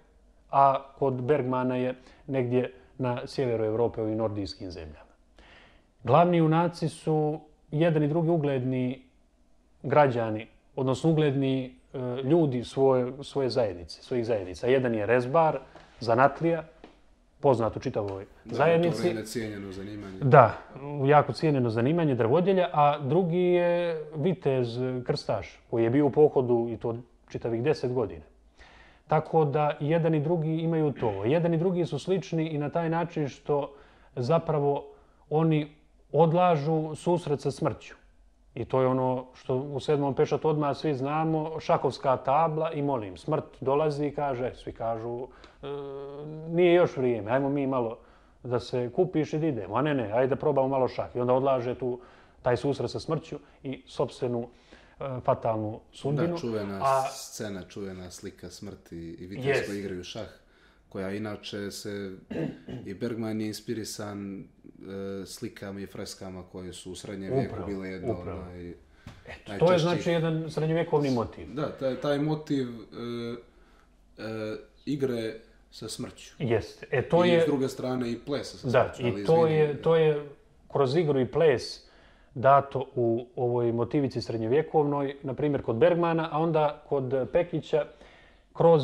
a 0.51 0.93
kod 0.99 1.23
Bergmana 1.23 1.77
je 1.77 1.95
negdje 2.27 2.73
na 2.99 3.27
sjeveru 3.27 3.65
Evrope 3.65 4.03
u 4.03 4.15
nordijskim 4.15 4.71
zemljama. 4.71 5.13
Glavni 6.05 6.39
junaci 6.39 6.89
su 6.89 7.41
jedan 7.71 8.03
i 8.03 8.09
drugi 8.09 8.29
ugledni 8.29 9.03
građani, 9.83 10.47
odnosno 10.77 11.11
ugledni 11.11 11.65
e, 11.65 11.99
ljudi 12.23 12.65
svoje, 12.65 13.13
svoje 13.23 13.51
zajednice, 13.51 14.03
svojih 14.03 14.27
zajednica. 14.27 14.67
Jedan 14.67 14.95
je 14.95 15.07
Rezbar, 15.07 15.59
Zanatlija, 16.01 16.65
poznat 17.43 17.77
u 17.77 17.81
čitavoj 17.81 18.27
da, 18.45 18.55
zajednici. 18.55 19.03
Da, 19.03 19.13
to 19.13 19.19
je 19.19 19.25
cijenjeno 19.25 19.73
zanimanje. 19.73 20.19
Da, 20.21 20.59
jako 21.07 21.33
cijenjeno 21.33 21.71
zanimanje 21.71 22.15
drvodjelja, 22.15 22.69
a 22.73 22.99
drugi 22.99 23.43
je 23.43 24.05
vitez 24.17 24.79
krstaš, 25.07 25.61
koji 25.71 25.85
je 25.85 25.91
bio 25.91 26.07
u 26.07 26.11
pohodu 26.11 26.69
i 26.71 26.77
to 26.77 26.97
čitavih 27.29 27.63
deset 27.63 27.93
godina. 27.93 28.23
Tako 29.09 29.45
da 29.45 29.77
jedan 29.81 30.15
i 30.15 30.21
drugi 30.21 30.57
imaju 30.57 30.93
to. 30.93 31.25
Jedan 31.25 31.55
i 31.55 31.59
drugi 31.59 31.87
su 31.87 31.99
slični 31.99 32.49
i 32.49 32.59
na 32.59 32.71
taj 32.71 32.91
način 32.91 33.29
što 33.29 33.75
zapravo 34.17 34.85
oni 35.31 35.73
odlažu 36.13 36.95
susret 36.95 37.41
sa 37.41 37.51
smrću. 37.51 37.95
I 38.55 38.65
to 38.65 38.81
je 38.81 38.87
ono 38.87 39.27
što 39.35 39.57
u 39.57 39.81
sedmom 39.81 40.15
pešatu 40.15 40.49
odmah 40.49 40.77
svi 40.77 40.95
znamo, 40.95 41.61
šakovska 41.61 42.17
tabla 42.17 42.73
i 42.73 42.83
molim, 42.83 43.17
smrt 43.17 43.45
dolazi 43.61 44.07
i 44.07 44.15
kaže, 44.15 44.53
svi 44.55 44.73
kažu, 44.73 45.23
e, 45.23 45.67
nije 46.49 46.75
još 46.75 46.97
vrijeme, 46.97 47.31
ajmo 47.31 47.49
mi 47.49 47.67
malo 47.67 47.99
da 48.43 48.61
se 48.61 48.91
kupiš 48.95 49.33
i 49.33 49.39
da 49.39 49.47
idemo. 49.47 49.75
A 49.77 49.83
ne, 49.83 49.95
ne, 49.95 50.13
ajde 50.13 50.27
da 50.27 50.37
probamo 50.37 50.69
malo 50.69 50.89
šak. 50.89 51.15
I 51.15 51.21
onda 51.21 51.33
odlaže 51.33 51.75
tu 51.75 52.01
taj 52.43 52.57
susret 52.57 52.91
sa 52.91 53.01
smrću 53.01 53.39
i 53.63 53.83
sobstvenu 53.87 54.49
e, 55.01 55.05
fatalnu 55.25 55.81
sudbinu. 55.93 56.33
Da, 56.33 56.37
čuvena 56.37 56.79
a, 56.83 57.03
scena, 57.11 57.63
čuvena 57.69 58.11
slika 58.11 58.51
smrti 58.51 58.97
i 58.97 59.29
yes. 59.29 59.67
koji 59.67 59.79
igraju 59.79 60.05
šah 60.05 60.42
koja 60.93 61.11
inače 61.11 61.71
se 61.71 62.13
i 62.87 62.95
Bergman 62.95 63.41
je 63.41 63.47
inspirisan 63.47 64.41
e, 64.41 65.27
slikama 65.27 65.81
i 65.81 65.87
freskama 65.87 66.43
koje 66.53 66.73
su 66.73 66.93
u 66.93 66.95
srednjem 66.95 67.33
vijeku 67.35 67.57
bile 67.67 67.89
jedno 67.89 68.13
upravo. 68.13 68.41
onaj, 68.41 68.75
Eto, 69.27 69.67
to 69.67 69.73
je 69.73 69.79
znači 69.79 70.11
jedan 70.11 70.51
srednjovjekovni 70.51 71.11
motiv. 71.11 71.55
Da, 71.55 71.73
taj, 71.73 71.97
taj 71.97 72.19
motiv 72.19 72.69
e, 72.69 72.75
e, 74.19 74.57
igre 74.87 75.35
sa 75.71 75.89
smrću. 75.89 76.35
Jeste. 76.39 76.87
E, 76.91 77.09
to 77.09 77.25
I 77.25 77.29
je... 77.29 77.43
s 77.43 77.47
druge 77.47 77.69
strane 77.69 78.13
i 78.13 78.19
plesa 78.19 78.59
sa 78.59 78.69
da, 78.69 78.93
smrću. 78.95 79.15
Da, 79.15 79.21
i 79.23 79.25
to 79.25 79.47
je, 79.47 79.83
to 79.83 79.97
je 79.97 80.29
kroz 80.73 80.97
igru 80.97 81.21
i 81.21 81.27
ples 81.27 81.81
dato 82.35 82.87
u 82.95 83.27
ovoj 83.37 83.73
motivici 83.73 84.21
srednjovjekovnoj, 84.21 85.17
na 85.23 85.35
primjer 85.35 85.63
kod 85.63 85.77
Bergmana, 85.77 86.29
a 86.33 86.39
onda 86.39 86.83
kod 86.89 87.29
Pekića 87.33 87.87
kroz 88.53 88.83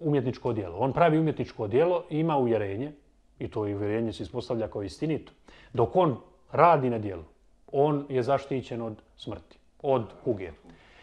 umjetničko 0.00 0.52
djelo. 0.52 0.76
On 0.78 0.92
pravi 0.92 1.18
umjetničko 1.18 1.68
djelo 1.68 2.04
i 2.10 2.18
ima 2.18 2.36
uvjerenje, 2.36 2.92
i 3.38 3.48
to 3.48 3.60
uvjerenje 3.60 4.12
se 4.12 4.22
ispostavlja 4.22 4.68
kao 4.68 4.82
istinito, 4.82 5.32
dok 5.72 5.96
on 5.96 6.16
radi 6.52 6.90
na 6.90 6.98
djelu, 6.98 7.24
on 7.72 8.06
je 8.08 8.22
zaštićen 8.22 8.82
od 8.82 9.02
smrti, 9.16 9.58
od 9.82 10.06
kuge. 10.24 10.52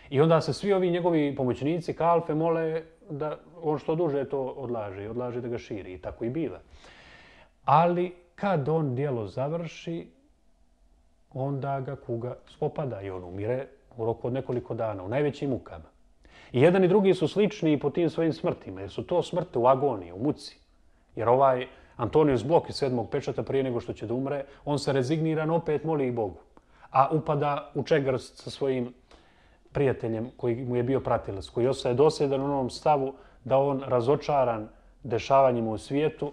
I 0.10 0.22
onda 0.22 0.42
se 0.42 0.54
svi 0.54 0.74
ovi 0.74 0.92
njegovi 0.92 1.36
pomoćnici, 1.36 1.94
kalfe, 1.94 2.36
mole 2.36 2.84
da 3.10 3.38
on 3.62 3.80
što 3.80 3.96
duže 3.96 4.30
to 4.30 4.42
odlaže 4.42 5.04
i 5.04 5.08
odlaže 5.08 5.42
da 5.42 5.48
ga 5.48 5.58
širi. 5.58 5.94
I 5.94 6.02
tako 6.02 6.26
i 6.26 6.30
biva. 6.30 6.60
Ali 7.66 8.14
kad 8.36 8.70
on 8.70 8.96
djelo 8.96 9.28
završi, 9.28 10.08
onda 11.34 11.80
ga 11.82 11.96
kuga 11.96 12.36
spopada 12.48 13.02
i 13.02 13.10
on 13.10 13.24
umire 13.24 13.68
u 13.98 14.06
roku 14.06 14.28
od 14.28 14.34
nekoliko 14.34 14.74
dana, 14.74 15.04
u 15.04 15.08
najvećim 15.08 15.50
mukama. 15.50 15.97
I 16.52 16.62
jedan 16.62 16.84
i 16.84 16.88
drugi 16.88 17.14
su 17.14 17.28
slični 17.28 17.74
i 17.74 17.80
po 17.80 17.90
tim 17.90 18.10
svojim 18.10 18.34
smrtima, 18.34 18.82
jer 18.82 18.90
su 18.90 19.04
to 19.04 19.24
smrte 19.24 19.60
u 19.60 19.68
agoniji, 19.68 20.12
u 20.12 20.24
muci. 20.24 20.58
Jer 21.16 21.30
ovaj 21.30 21.68
Antonijus 21.98 22.44
Blok 22.44 22.70
iz 22.70 22.76
sedmog 22.76 23.10
pečata 23.10 23.44
prije 23.44 23.64
nego 23.64 23.80
što 23.80 23.94
će 23.94 24.06
da 24.06 24.14
umre, 24.14 24.46
on 24.66 24.80
se 24.80 24.94
rezigniran 24.94 25.50
opet 25.50 25.84
moli 25.84 26.08
i 26.08 26.12
Bogu. 26.12 26.40
A 26.92 27.10
upada 27.12 27.72
u 27.76 27.84
čegrst 27.84 28.38
sa 28.38 28.50
svojim 28.50 28.94
prijateljem 29.72 30.32
koji 30.38 30.66
mu 30.66 30.76
je 30.76 30.84
bio 30.84 31.00
pratilac, 31.00 31.50
koji 31.50 31.68
ostaje 31.68 31.96
dosjedan 31.96 32.42
u 32.42 32.46
onom 32.46 32.70
stavu 32.70 33.14
da 33.44 33.58
on 33.58 33.84
razočaran 33.88 34.68
dešavanjima 35.04 35.72
u 35.72 35.78
svijetu, 35.78 36.32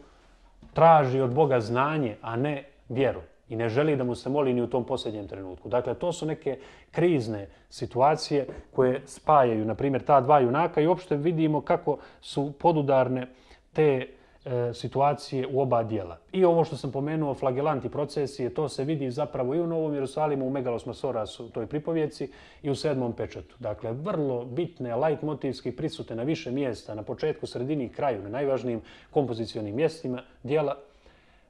traži 0.73 1.21
od 1.21 1.31
Boga 1.31 1.61
znanje, 1.61 2.17
a 2.23 2.37
ne 2.37 2.65
vjeru. 2.89 3.21
I 3.49 3.57
ne 3.57 3.69
želi 3.69 3.97
da 3.97 4.05
mu 4.05 4.15
se 4.15 4.29
moli 4.29 4.55
ni 4.55 4.63
u 4.63 4.67
tom 4.67 4.85
posljednjem 4.85 5.29
trenutku. 5.29 5.69
Dakle, 5.69 5.95
to 5.95 6.13
su 6.13 6.27
neke 6.27 6.59
krizne 6.91 7.49
situacije 7.71 8.47
koje 8.73 9.03
spajaju, 9.07 9.65
na 9.65 9.75
primjer, 9.75 10.03
ta 10.03 10.21
dva 10.21 10.41
junaka 10.41 10.81
i 10.81 10.87
uopšte 10.87 11.17
vidimo 11.17 11.61
kako 11.61 11.99
su 12.21 12.53
podudarne 12.59 13.27
te 13.73 14.07
e, 14.45 14.75
situacije 14.75 15.47
u 15.47 15.61
oba 15.61 15.83
dijela. 15.83 16.19
I 16.33 16.45
ovo 16.45 16.65
što 16.65 16.77
sam 16.77 16.93
pomenuo, 16.93 17.35
flagelanti 17.35 17.89
procesije, 17.89 18.55
to 18.55 18.69
se 18.69 18.85
vidi 18.85 19.11
zapravo 19.11 19.55
i 19.55 19.61
u 19.61 19.67
Novom 19.67 19.95
Jerusalimu, 19.95 20.47
u 20.47 20.51
Megalos 20.51 20.87
Masoras, 20.87 21.41
u 21.41 21.49
toj 21.51 21.67
pripovjeci 21.67 22.31
i 22.63 22.71
u 22.71 22.75
sedmom 22.75 23.13
pečatu. 23.13 23.57
Dakle, 23.59 23.93
vrlo 23.93 24.45
bitne, 24.45 24.97
light 24.97 25.23
motivski 25.23 25.73
prisute 25.73 26.15
na 26.15 26.23
više 26.23 26.51
mjesta, 26.51 26.95
na 26.95 27.03
početku, 27.03 27.47
sredini 27.47 27.85
i 27.85 27.93
kraju, 27.93 28.23
na 28.23 28.29
najvažnijim 28.29 28.81
kompozicionim 29.11 29.77
mjestima 29.77 30.23
dijela, 30.43 30.77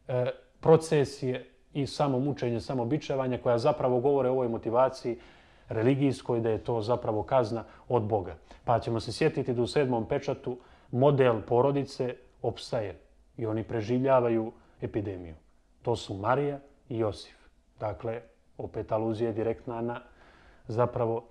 e, 0.08 0.30
procesije 0.60 1.53
i 1.74 1.86
samo 1.86 2.18
mučenje, 2.18 2.60
samo 2.60 2.84
bičevanje, 2.84 3.38
koja 3.38 3.58
zapravo 3.58 4.00
govore 4.00 4.28
o 4.28 4.32
ovoj 4.32 4.48
motivaciji 4.48 5.18
religijskoj, 5.68 6.40
da 6.40 6.50
je 6.50 6.64
to 6.64 6.80
zapravo 6.82 7.22
kazna 7.22 7.64
od 7.88 8.02
Boga. 8.02 8.36
Pa 8.64 8.80
ćemo 8.80 9.00
se 9.00 9.12
sjetiti 9.12 9.52
da 9.52 9.62
u 9.62 9.66
sedmom 9.66 10.06
pečatu 10.06 10.58
model 10.90 11.40
porodice 11.48 12.14
opstaje 12.42 12.98
i 13.36 13.46
oni 13.46 13.62
preživljavaju 13.62 14.52
epidemiju. 14.80 15.34
To 15.82 15.96
su 15.96 16.14
Marija 16.14 16.58
i 16.88 16.98
Josif. 16.98 17.36
Dakle, 17.80 18.20
opet 18.58 18.92
aluzija 18.92 19.28
je 19.28 19.34
direktna 19.34 19.80
na 19.80 20.00
zapravo 20.66 21.24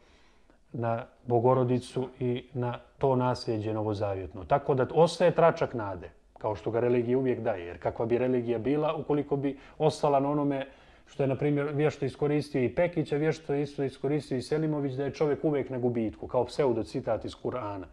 na 0.73 1.05
Bogorodicu 1.27 2.09
i 2.19 2.49
na 2.53 2.79
to 2.97 3.15
nasljeđe 3.15 3.73
novozavjetno. 3.73 4.45
Tako 4.45 4.75
da 4.75 4.87
ostaje 4.93 5.35
tračak 5.35 5.73
nade, 5.73 6.09
kao 6.43 6.55
što 6.55 6.71
ga 6.71 6.79
religija 6.79 7.17
uvijek 7.17 7.39
daje. 7.39 7.65
Jer 7.65 7.77
kakva 7.79 8.05
bi 8.05 8.17
religija 8.17 8.59
bila 8.59 8.95
ukoliko 8.95 9.35
bi 9.35 9.57
ostala 9.77 10.19
na 10.19 10.29
onome 10.29 10.65
što 11.05 11.23
je, 11.23 11.27
na 11.27 11.35
primjer, 11.35 11.69
vješto 11.73 12.05
iskoristio 12.05 12.63
i 12.63 12.69
Pekić, 12.75 13.11
a 13.11 13.17
vješto 13.17 13.55
isto 13.55 13.83
iskoristio 13.83 14.37
i 14.37 14.41
Selimović, 14.41 14.93
da 14.93 15.05
je 15.05 15.13
čovjek 15.13 15.43
uvijek 15.43 15.69
na 15.69 15.79
gubitku, 15.79 16.27
kao 16.27 16.45
pseudo 16.45 16.83
citat 16.83 17.25
iz 17.25 17.35
Kur'ana. 17.43 17.85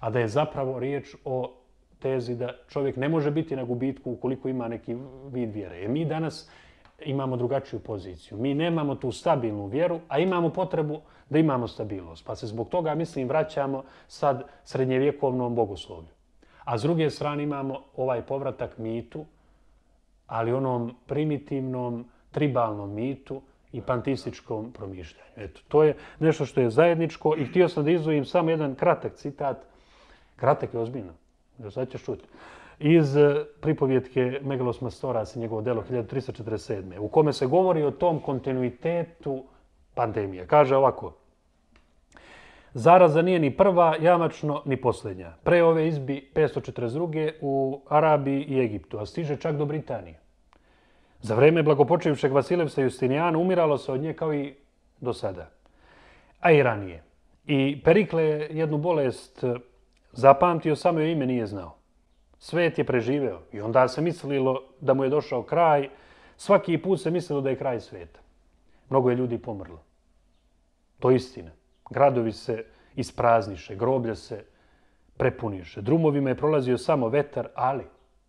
A 0.00 0.10
da 0.10 0.20
je 0.20 0.28
zapravo 0.28 0.78
riječ 0.78 1.14
o 1.24 1.52
tezi 1.98 2.34
da 2.36 2.50
čovjek 2.68 2.96
ne 2.96 3.08
može 3.08 3.30
biti 3.30 3.56
na 3.56 3.64
gubitku 3.64 4.12
ukoliko 4.12 4.48
ima 4.48 4.68
neki 4.68 4.96
vid 5.32 5.54
vjere. 5.54 5.78
Jer 5.78 5.90
mi 5.90 6.04
danas 6.04 6.50
imamo 7.04 7.36
drugačiju 7.36 7.80
poziciju. 7.80 8.38
Mi 8.38 8.54
nemamo 8.54 8.94
tu 8.94 9.12
stabilnu 9.12 9.66
vjeru, 9.66 10.00
a 10.08 10.18
imamo 10.18 10.50
potrebu 10.50 11.00
da 11.30 11.38
imamo 11.38 11.68
stabilnost. 11.68 12.26
Pa 12.26 12.36
se 12.36 12.46
zbog 12.46 12.68
toga, 12.68 12.94
mislim, 12.94 13.28
vraćamo 13.28 13.84
sad 14.08 14.42
srednjevjekovnom 14.64 15.54
bogoslovlju. 15.54 16.13
A 16.64 16.78
s 16.78 16.82
druge 16.82 17.10
strane 17.10 17.42
imamo 17.42 17.80
ovaj 17.96 18.22
povratak 18.22 18.78
mitu, 18.78 19.24
ali 20.26 20.52
onom 20.52 20.94
primitivnom, 21.06 22.04
tribalnom 22.30 22.94
mitu 22.94 23.42
i 23.72 23.80
pantističkom 23.80 24.72
promišljanju. 24.72 25.30
Eto, 25.36 25.60
to 25.68 25.82
je 25.82 25.96
nešto 26.18 26.46
što 26.46 26.60
je 26.60 26.70
zajedničko 26.70 27.34
i 27.38 27.44
htio 27.44 27.68
sam 27.68 27.84
da 27.84 27.90
izvojim 27.90 28.24
samo 28.24 28.50
jedan 28.50 28.74
kratak 28.74 29.14
citat. 29.14 29.56
Kratak 30.36 30.74
je 30.74 30.80
ozbiljno. 30.80 31.12
da 31.58 31.70
sad 31.70 31.90
ćeš 31.90 32.04
čuti. 32.04 32.24
Iz 32.78 33.16
eh, 33.16 33.44
pripovjetke 33.60 34.40
Megalos 34.42 34.80
Mastoras 34.80 35.36
i 35.36 35.38
njegovo 35.38 35.62
delo 35.62 35.84
1347. 35.90 36.98
u 36.98 37.08
kome 37.08 37.32
se 37.32 37.46
govori 37.46 37.82
o 37.82 37.90
tom 37.90 38.20
kontinuitetu 38.20 39.44
pandemije. 39.94 40.46
Kaže 40.46 40.76
ovako. 40.76 41.12
Zaraza 42.74 43.22
nije 43.22 43.38
ni 43.38 43.56
prva, 43.56 43.96
jamačno, 44.00 44.62
ni 44.64 44.76
posljednja. 44.76 45.32
Pre 45.42 45.62
ove 45.62 45.88
izbi 45.88 46.30
542. 46.34 47.32
u 47.40 47.80
Arabiji 47.88 48.42
i 48.42 48.60
Egiptu, 48.60 48.98
a 48.98 49.06
stiže 49.06 49.36
čak 49.36 49.56
do 49.56 49.64
Britanije. 49.64 50.18
Za 51.20 51.34
vreme 51.34 51.62
blagopočevšeg 51.62 52.32
Vasilevsa 52.32 52.82
Justinijana 52.82 53.38
umiralo 53.38 53.78
se 53.78 53.92
od 53.92 54.00
nje 54.00 54.12
kao 54.12 54.34
i 54.34 54.54
do 55.00 55.12
sada. 55.12 55.50
A 56.40 56.52
i 56.52 56.62
ranije. 56.62 57.02
I 57.46 57.82
Perikle 57.84 58.22
je 58.22 58.48
jednu 58.50 58.78
bolest 58.78 59.44
eh, 59.44 59.54
zapamtio, 60.12 60.76
samo 60.76 61.00
joj 61.00 61.12
ime 61.12 61.26
nije 61.26 61.46
znao. 61.46 61.76
Svet 62.38 62.78
je 62.78 62.84
preživeo 62.84 63.40
i 63.52 63.60
onda 63.60 63.88
se 63.88 64.02
mislilo 64.02 64.62
da 64.80 64.94
mu 64.94 65.04
je 65.04 65.10
došao 65.10 65.42
kraj. 65.42 65.88
Svaki 66.36 66.78
put 66.78 67.00
se 67.00 67.10
mislilo 67.10 67.40
da 67.40 67.50
je 67.50 67.56
kraj 67.56 67.80
sveta. 67.80 68.20
Mnogo 68.90 69.10
je 69.10 69.16
ljudi 69.16 69.38
pomrlo. 69.38 69.82
To 70.98 71.10
je 71.10 71.16
istina. 71.16 71.50
Gradovi 71.90 72.32
se 72.32 72.64
isprazniše, 72.94 73.76
groblja 73.76 74.14
se 74.14 74.44
prepuniše. 75.16 75.82
Drumovima 75.82 76.28
je 76.28 76.36
prolazio 76.36 76.78
samo 76.78 77.08
vetar, 77.08 77.48
ali 77.54 77.84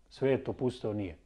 svet 0.08 0.48
pustao 0.58 0.92
nije. 0.92 1.16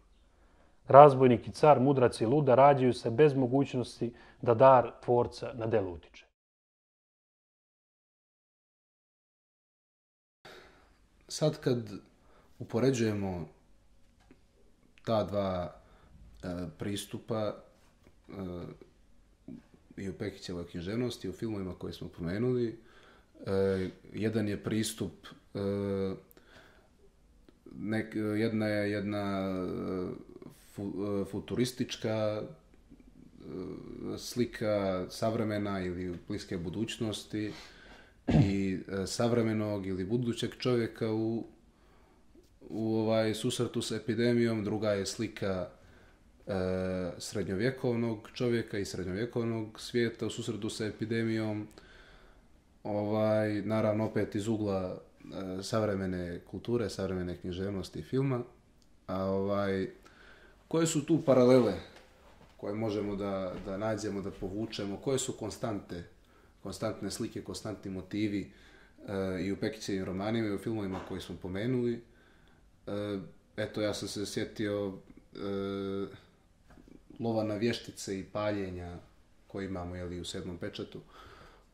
Razbojnik 0.88 1.48
i 1.48 1.50
car, 1.50 1.80
mudrac 1.80 2.20
i 2.20 2.26
luda 2.26 2.54
rađaju 2.54 2.92
se 2.92 3.10
bez 3.10 3.34
mogućnosti 3.34 4.14
da 4.42 4.54
dar 4.54 4.92
tvorca 5.00 5.52
na 5.54 5.66
delu 5.66 5.92
utiče. 5.92 6.30
sad 11.30 11.60
kad 11.60 11.90
upoređujemo 12.58 13.48
ta 15.04 15.24
dva 15.24 15.74
e, 16.42 16.48
pristupa 16.78 17.36
e, 17.46 18.32
i 19.96 20.08
u 20.08 20.12
Pekićevoj 20.12 20.66
književnosti, 20.66 21.28
u 21.28 21.32
filmovima 21.32 21.74
koje 21.74 21.92
smo 21.92 22.08
pomenuli, 22.08 22.78
e, 23.46 23.88
jedan 24.12 24.48
je 24.48 24.64
pristup 24.64 25.12
e, 25.54 25.58
nek, 27.76 28.14
jedna 28.14 28.66
je 28.66 28.90
jedna 28.90 29.50
e, 29.50 30.10
fu, 30.74 30.92
e, 31.22 31.24
futuristička 31.30 32.42
e, 32.42 32.44
slika 34.18 35.06
savremena 35.10 35.84
ili 35.84 36.18
bliske 36.28 36.58
budućnosti, 36.58 37.52
i 38.28 38.78
savremenog 39.06 39.86
ili 39.86 40.04
budućeg 40.04 40.50
čovjeka 40.58 41.12
u, 41.12 41.46
u 42.60 42.96
ovaj 42.96 43.34
susretu 43.34 43.82
s 43.82 43.90
epidemijom, 43.90 44.64
druga 44.64 44.90
je 44.90 45.06
slika 45.06 45.68
e, 46.46 46.52
srednjovjekovnog 47.18 48.28
čovjeka 48.34 48.78
i 48.78 48.84
srednjovjekovnog 48.84 49.80
svijeta 49.80 50.26
u 50.26 50.30
susredu 50.30 50.70
sa 50.70 50.86
epidemijom. 50.86 51.68
Ovaj, 52.84 53.62
naravno 53.62 54.06
opet 54.06 54.34
iz 54.34 54.48
ugla 54.48 54.98
e, 54.98 55.62
savremene 55.62 56.40
kulture, 56.50 56.90
savremene 56.90 57.36
književnosti 57.36 57.98
i 57.98 58.02
filma. 58.02 58.42
A 59.06 59.24
ovaj, 59.24 59.90
koje 60.68 60.86
su 60.86 61.06
tu 61.06 61.22
paralele 61.24 61.74
koje 62.56 62.74
možemo 62.74 63.16
da, 63.16 63.54
da 63.64 63.76
nađemo, 63.76 64.22
da 64.22 64.30
povučemo, 64.30 64.96
koje 64.96 65.18
su 65.18 65.32
konstante 65.32 66.04
konstantne 66.62 67.10
slike, 67.10 67.42
konstantni 67.42 67.90
motivi 67.90 68.52
e, 69.08 69.42
i 69.42 69.52
u 69.52 69.56
Pekićevim 69.56 70.04
romanima 70.04 70.48
i 70.48 70.54
u 70.54 70.58
filmovima 70.58 71.00
koji 71.08 71.20
smo 71.20 71.36
pomenuli. 71.42 72.02
E, 72.86 73.18
eto, 73.56 73.80
ja 73.80 73.94
sam 73.94 74.08
se 74.08 74.26
sjetio 74.26 74.92
e, 75.34 75.38
lova 77.20 77.44
na 77.44 77.54
vještice 77.54 78.18
i 78.18 78.24
paljenja 78.24 78.96
koje 79.46 79.66
imamo 79.66 79.96
jeli, 79.96 80.20
u 80.20 80.24
sedmom 80.24 80.58
pečatu. 80.58 81.00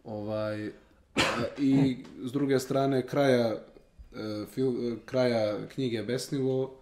Ovaj, 0.04 0.70
I 1.58 2.04
s 2.22 2.32
druge 2.32 2.58
strane, 2.58 3.06
kraja, 3.06 3.48
e, 3.48 4.46
fil, 4.50 4.68
e, 4.68 4.96
kraja 5.04 5.68
knjige 5.68 6.02
Besnivo, 6.02 6.76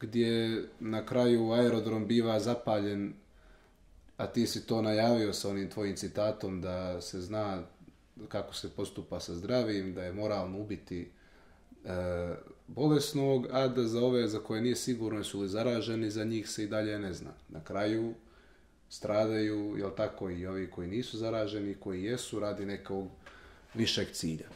gdje 0.00 0.62
na 0.80 1.06
kraju 1.06 1.52
aerodrom 1.52 2.06
biva 2.06 2.40
zapaljen 2.40 3.14
a 4.18 4.26
ti 4.26 4.46
si 4.46 4.66
to 4.66 4.82
najavio 4.82 5.32
sa 5.32 5.48
onim 5.48 5.70
tvojim 5.70 5.96
citatom 5.96 6.60
da 6.60 7.00
se 7.00 7.20
zna 7.20 7.62
kako 8.28 8.54
se 8.54 8.70
postupa 8.70 9.20
sa 9.20 9.34
zdravim, 9.34 9.94
da 9.94 10.04
je 10.04 10.12
moralno 10.12 10.58
ubiti 10.58 11.10
e, 11.84 12.34
bolesnog, 12.68 13.46
a 13.50 13.68
da 13.68 13.84
za 13.84 14.04
ove 14.04 14.28
za 14.28 14.38
koje 14.38 14.60
nije 14.60 14.76
sigurno 14.76 15.24
su 15.24 15.40
li 15.40 15.48
zaraženi, 15.48 16.10
za 16.10 16.24
njih 16.24 16.48
se 16.48 16.64
i 16.64 16.66
dalje 16.66 16.98
ne 16.98 17.12
zna. 17.12 17.30
Na 17.48 17.64
kraju 17.64 18.14
stradaju, 18.88 19.76
jel 19.78 19.90
tako, 19.96 20.30
i 20.30 20.46
ovi 20.46 20.70
koji 20.70 20.88
nisu 20.88 21.18
zaraženi, 21.18 21.74
koji 21.74 22.04
jesu, 22.04 22.40
radi 22.40 22.66
nekog 22.66 23.08
višeg 23.74 24.08
cilja. 24.12 24.48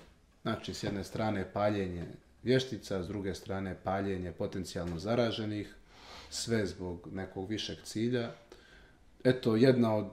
Znači, 0.42 0.74
s 0.74 0.82
jedne 0.82 1.04
strane 1.04 1.52
paljenje 1.52 2.04
vještica, 2.42 3.02
s 3.02 3.08
druge 3.08 3.34
strane 3.34 3.76
paljenje 3.84 4.32
potencijalno 4.32 4.98
zaraženih, 4.98 5.74
sve 6.30 6.66
zbog 6.66 7.08
nekog 7.12 7.48
višeg 7.50 7.78
cilja, 7.84 8.30
eto, 9.24 9.56
jedna 9.56 9.96
od 9.96 10.06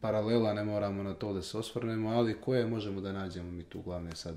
paralela, 0.00 0.54
ne 0.54 0.64
moramo 0.64 1.02
na 1.02 1.14
to 1.14 1.32
da 1.32 1.42
se 1.42 1.58
osvrnemo, 1.58 2.10
ali 2.10 2.40
koje 2.40 2.66
možemo 2.66 3.00
da 3.00 3.12
nađemo 3.12 3.50
mi 3.50 3.62
tu 3.62 3.82
glavne 3.82 4.16
sad 4.16 4.36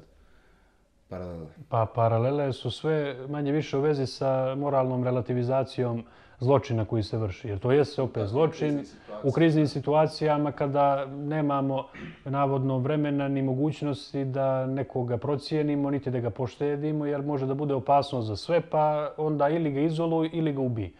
paralele? 1.10 1.48
Pa 1.69 1.86
paralele 1.95 2.54
su 2.54 2.72
sve 2.72 3.15
manje 3.30 3.52
više 3.52 3.78
u 3.78 3.82
vezi 3.82 4.06
sa 4.06 4.56
moralnom 4.56 5.04
relativizacijom 5.04 6.04
zločina 6.39 6.86
koji 6.86 7.04
se 7.04 7.17
vrši. 7.17 7.48
Jer 7.48 7.60
to 7.60 7.72
jeste 7.72 8.02
opet 8.02 8.28
zločin 8.28 8.86
u 9.24 9.32
kriznim 9.32 9.67
situacijama 9.67 10.52
kada 10.52 11.06
nemamo 11.06 11.88
navodno 12.26 12.78
vremena 12.78 13.28
ni 13.28 13.41
mogućnosti 13.41 14.26
da 14.26 14.65
nekoga 14.65 15.17
procijenimo, 15.17 15.91
niti 15.91 16.12
da 16.12 16.19
ga 16.19 16.30
poštedimo, 16.30 17.06
jer 17.06 17.22
može 17.22 17.45
da 17.45 17.54
bude 17.54 17.74
opasno 17.74 18.22
za 18.22 18.36
sve, 18.36 18.62
pa 18.62 19.13
onda 19.17 19.50
ili 19.50 19.72
ga 19.72 19.80
izoluj 19.80 20.30
ili 20.34 20.54
ga 20.54 20.62
ubij. 20.62 20.91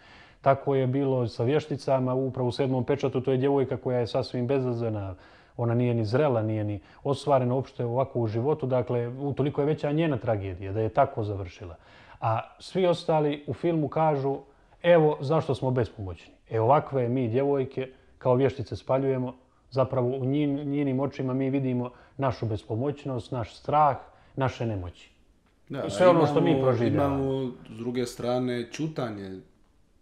Tako 0.42 0.76
je 0.76 0.88
bilo 0.88 1.28
sa 1.28 1.44
vješticama, 1.44 2.14
upravo 2.14 2.50
u 2.50 2.52
sedmom 2.52 2.84
pečatu, 2.84 3.22
to 3.22 3.32
je 3.32 3.38
djevojka 3.38 3.78
koja 3.78 4.00
je 4.00 4.08
sasvim 4.08 4.48
bezazvena, 4.48 5.16
ona 5.62 5.74
nije 5.74 5.94
ni 5.94 6.06
zrela, 6.06 6.42
nije 6.42 6.64
ni 6.64 6.80
osvarena 7.04 7.56
uopšte 7.56 7.86
ovako 7.86 8.20
u 8.20 8.28
životu, 8.28 8.68
dakle, 8.68 9.08
utoliko 9.08 9.62
je 9.62 9.68
veća 9.68 9.92
njena 9.92 10.18
tragedija 10.18 10.74
da 10.74 10.82
je 10.82 10.90
tako 10.90 11.24
završila. 11.24 11.76
A 12.22 12.42
svi 12.60 12.86
ostali 12.88 13.44
u 13.48 13.54
filmu 13.54 13.88
kažu, 13.88 14.38
evo 14.84 15.18
zašto 15.22 15.56
smo 15.56 15.72
bespomoćni. 15.72 16.34
E 16.50 16.60
ovakve 16.60 17.10
mi 17.10 17.28
djevojke 17.28 17.88
kao 18.18 18.36
vještice 18.36 18.76
spaljujemo, 18.76 19.36
zapravo 19.72 20.08
u 20.08 20.26
njenim 20.26 21.00
očima 21.00 21.34
mi 21.34 21.50
vidimo 21.50 21.92
našu 22.18 22.46
bespomoćnost, 22.46 23.32
naš 23.32 23.56
strah, 23.56 23.98
naše 24.36 24.66
nemoći. 24.66 25.12
Da, 25.70 25.84
I 25.84 25.90
sve 25.90 26.08
ono 26.08 26.26
što 26.26 26.42
mi 26.42 26.62
proživljamo. 26.62 27.16
Imamo 27.16 27.52
s 27.70 27.78
druge 27.78 28.06
strane 28.06 28.72
čutanje 28.72 29.40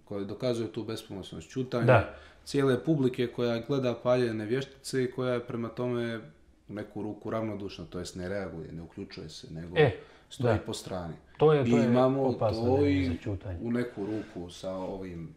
koje 0.05 0.25
dokazuje 0.25 0.71
tu 0.71 0.83
bespomoćnost. 0.83 1.49
Čutanje 1.49 1.85
da. 1.85 2.13
Cijele 2.47 2.83
publike 2.83 3.27
koja 3.27 3.59
gleda 3.67 3.95
paljene 4.03 4.45
vještice 4.45 5.03
i 5.03 5.11
koja 5.11 5.33
je 5.33 5.47
prema 5.47 5.69
tome 5.69 6.19
u 6.69 6.73
neku 6.73 7.03
ruku 7.03 7.29
ravnodušna, 7.29 7.85
to 7.89 7.99
jest 7.99 8.15
ne 8.15 8.29
reaguje, 8.29 8.71
ne 8.71 8.81
uključuje 8.81 9.29
se, 9.29 9.53
nego 9.53 9.77
e, 9.77 9.91
stoji 10.29 10.57
da. 10.57 10.63
po 10.65 10.73
strani. 10.73 11.13
To 11.37 11.53
je, 11.53 11.63
to 11.63 11.77
I 11.77 11.85
imamo 11.85 12.33
to 12.33 12.85
i 12.85 13.11
u 13.61 13.71
neku 13.71 14.05
ruku 14.05 14.49
sa 14.49 14.71
ovim 14.71 15.35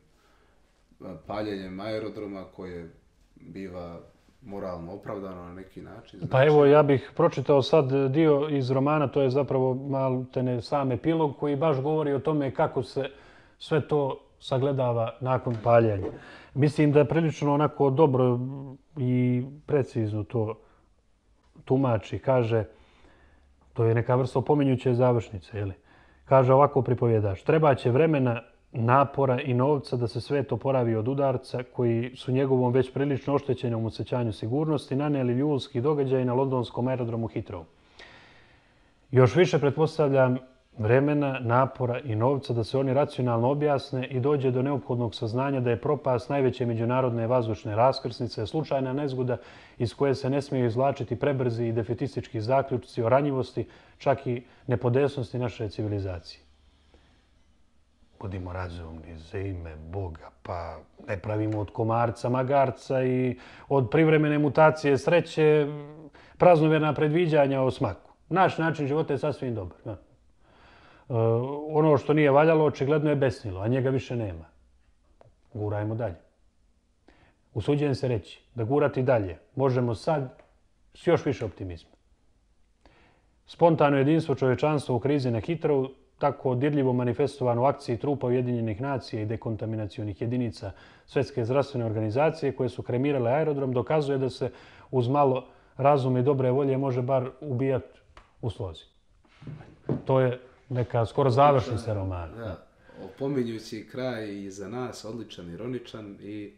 paljenjem 1.27 1.81
aerodroma 1.81 2.45
koje 2.57 2.91
biva 3.37 4.01
moralno 4.43 4.93
opravdano 4.93 5.45
na 5.45 5.55
neki 5.55 5.83
način. 5.83 6.19
Znači... 6.19 6.31
Pa 6.31 6.45
evo, 6.45 6.67
ja 6.67 6.83
bih 6.83 7.11
pročitao 7.17 7.63
sad 7.63 8.11
dio 8.11 8.49
iz 8.51 8.71
romana, 8.71 9.09
to 9.09 9.23
je 9.23 9.31
zapravo 9.31 9.75
malo 9.75 10.25
te 10.33 10.63
sam 10.63 10.93
epilog 10.93 11.37
koji 11.39 11.57
baš 11.57 11.81
govori 11.81 12.13
o 12.13 12.19
tome 12.19 12.55
kako 12.55 12.83
se 12.83 13.11
sve 13.59 13.89
to 13.89 14.30
sagledava 14.41 15.17
nakon 15.21 15.57
paljenja. 15.65 16.11
Mislim 16.55 16.93
da 16.93 16.99
je 16.99 17.09
prilično 17.09 17.55
onako 17.55 17.91
dobro 17.91 18.39
i 18.97 19.45
precizno 19.67 20.25
to 20.25 20.59
tumači. 21.65 22.19
Kaže, 22.19 22.65
to 23.73 23.85
je 23.85 23.95
neka 23.95 24.15
vrsta 24.15 24.39
opominjuće 24.39 24.95
završnice, 24.95 25.59
jeli? 25.59 25.73
Kaže 26.25 26.53
ovako 26.53 26.83
pripovjedaš, 26.83 27.43
treba 27.43 27.75
će 27.75 27.91
vremena, 27.91 28.43
napora 28.73 29.41
i 29.41 29.55
novca 29.55 29.97
da 29.97 30.09
se 30.09 30.21
sve 30.21 30.43
to 30.43 30.57
poravi 30.57 30.97
od 30.97 31.09
udarca 31.09 31.63
koji 31.63 32.13
su 32.17 32.33
njegovom 32.33 32.73
već 32.73 32.93
prilično 32.93 33.35
oštećenom 33.35 33.87
osjećanju 33.87 34.33
sigurnosti 34.33 34.97
naneli 34.97 35.33
ljulski 35.33 35.81
događaj 35.81 36.25
na 36.25 36.35
londonskom 36.35 36.89
aerodromu 36.89 37.29
Heathrow. 37.29 37.63
Još 39.11 39.37
više 39.37 39.59
pretpostavljam 39.59 40.39
vremena, 40.79 41.39
napora 41.41 42.01
i 42.01 42.15
novca 42.17 42.53
da 42.53 42.65
se 42.65 42.79
oni 42.79 42.95
racionalno 42.95 43.51
objasne 43.51 44.07
i 44.07 44.21
dođe 44.21 44.51
do 44.51 44.63
neophodnog 44.63 45.15
saznanja 45.15 45.61
da 45.61 45.71
je 45.71 45.81
propast 45.81 46.29
najveće 46.29 46.67
međunarodne 46.67 47.27
vazdušne 47.27 47.77
raskrsnice 47.77 48.47
slučajna 48.47 48.93
nezgoda 48.93 49.37
iz 49.79 49.95
koje 49.95 50.15
se 50.15 50.31
ne 50.31 50.43
smije 50.43 50.67
izvlačiti 50.67 51.17
prebrzi 51.17 51.67
i 51.67 51.73
defetistički 51.73 52.41
zaključci 52.41 53.03
o 53.03 53.09
ranjivosti, 53.09 53.69
čak 53.99 54.27
i 54.27 54.43
nepodesnosti 54.67 55.39
naše 55.39 55.69
civilizacije. 55.69 56.41
Budimo 58.21 58.53
razumni 58.53 59.17
za 59.17 59.39
ime 59.39 59.77
Boga, 59.77 60.31
pa 60.43 60.79
ne 61.09 61.17
pravimo 61.19 61.61
od 61.61 61.71
komarca, 61.71 62.29
magarca 62.29 63.03
i 63.05 63.39
od 63.69 63.89
privremene 63.91 64.39
mutacije 64.39 64.99
sreće 64.99 65.67
praznovjerna 66.39 66.93
predviđanja 66.95 67.61
o 67.61 67.71
smaku. 67.71 68.11
Naš 68.29 68.59
način 68.59 68.87
života 68.87 69.13
je 69.13 69.19
sasvim 69.19 69.55
dobar. 69.55 69.79
Ja. 69.87 70.10
Eh, 71.11 71.13
ono 71.69 71.97
što 71.97 72.15
nije 72.15 72.31
valjalo, 72.31 72.65
očigledno 72.65 73.11
je 73.11 73.17
besnilo, 73.17 73.61
a 73.61 73.69
njega 73.69 73.91
više 73.91 74.17
nema. 74.17 74.45
Gurajmo 75.53 75.95
dalje. 75.95 76.21
Usuđujem 77.55 77.95
se 77.95 78.09
reći 78.09 78.41
da 78.55 78.65
gurati 78.65 79.03
dalje 79.03 79.39
možemo 79.57 79.95
sad 79.95 80.43
s 80.95 81.07
još 81.07 81.27
više 81.27 81.45
optimizma. 81.45 81.91
Spontano 83.47 83.97
jedinstvo 83.97 84.35
čovečanstva 84.35 84.95
u 84.95 85.01
krizi 85.01 85.31
na 85.31 85.41
Hitrovu, 85.41 85.89
tako 86.19 86.55
dirljivo 86.55 86.93
manifestovano 86.93 87.63
u 87.63 87.65
akciji 87.65 87.97
trupa 87.97 88.27
Ujedinjenih 88.27 88.81
nacija 88.81 89.23
i 89.23 89.27
dekontaminacijonih 89.27 90.21
jedinica 90.23 90.73
Svetske 91.07 91.45
zdravstvene 91.45 91.87
organizacije 91.87 92.53
koje 92.53 92.69
su 92.69 92.83
kremirale 92.83 93.31
aerodrom, 93.31 93.73
dokazuje 93.73 94.19
da 94.19 94.31
se 94.31 94.51
uz 94.91 95.09
malo 95.09 95.47
razume 95.77 96.21
i 96.21 96.23
dobre 96.23 96.51
volje 96.51 96.77
može 96.77 97.03
bar 97.03 97.31
ubijati 97.41 98.01
u 98.43 98.51
slozi. 98.51 98.85
To 100.05 100.21
je 100.21 100.41
neka 100.71 101.07
skoro 101.07 101.31
završni 101.31 101.79
se 101.79 101.95
roman. 101.95 102.31
Da, 102.37 102.67
opominjući 103.05 103.89
kraj 103.93 104.43
i 104.45 104.51
za 104.51 104.69
nas, 104.69 105.05
odličan, 105.05 105.51
ironičan 105.51 106.17
i 106.21 106.57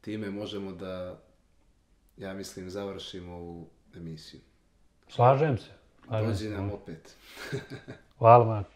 time 0.00 0.30
možemo 0.30 0.72
da, 0.72 1.20
ja 2.16 2.34
mislim, 2.34 2.70
završimo 2.70 3.34
ovu 3.34 3.66
emisiju. 3.96 4.40
Slažem 5.08 5.58
se. 5.58 5.70
Slažem 6.06 6.28
Dođi 6.30 6.48
nam 6.48 6.70
opet. 6.70 7.16
Hvala 8.18 8.44
vam. 8.44 8.73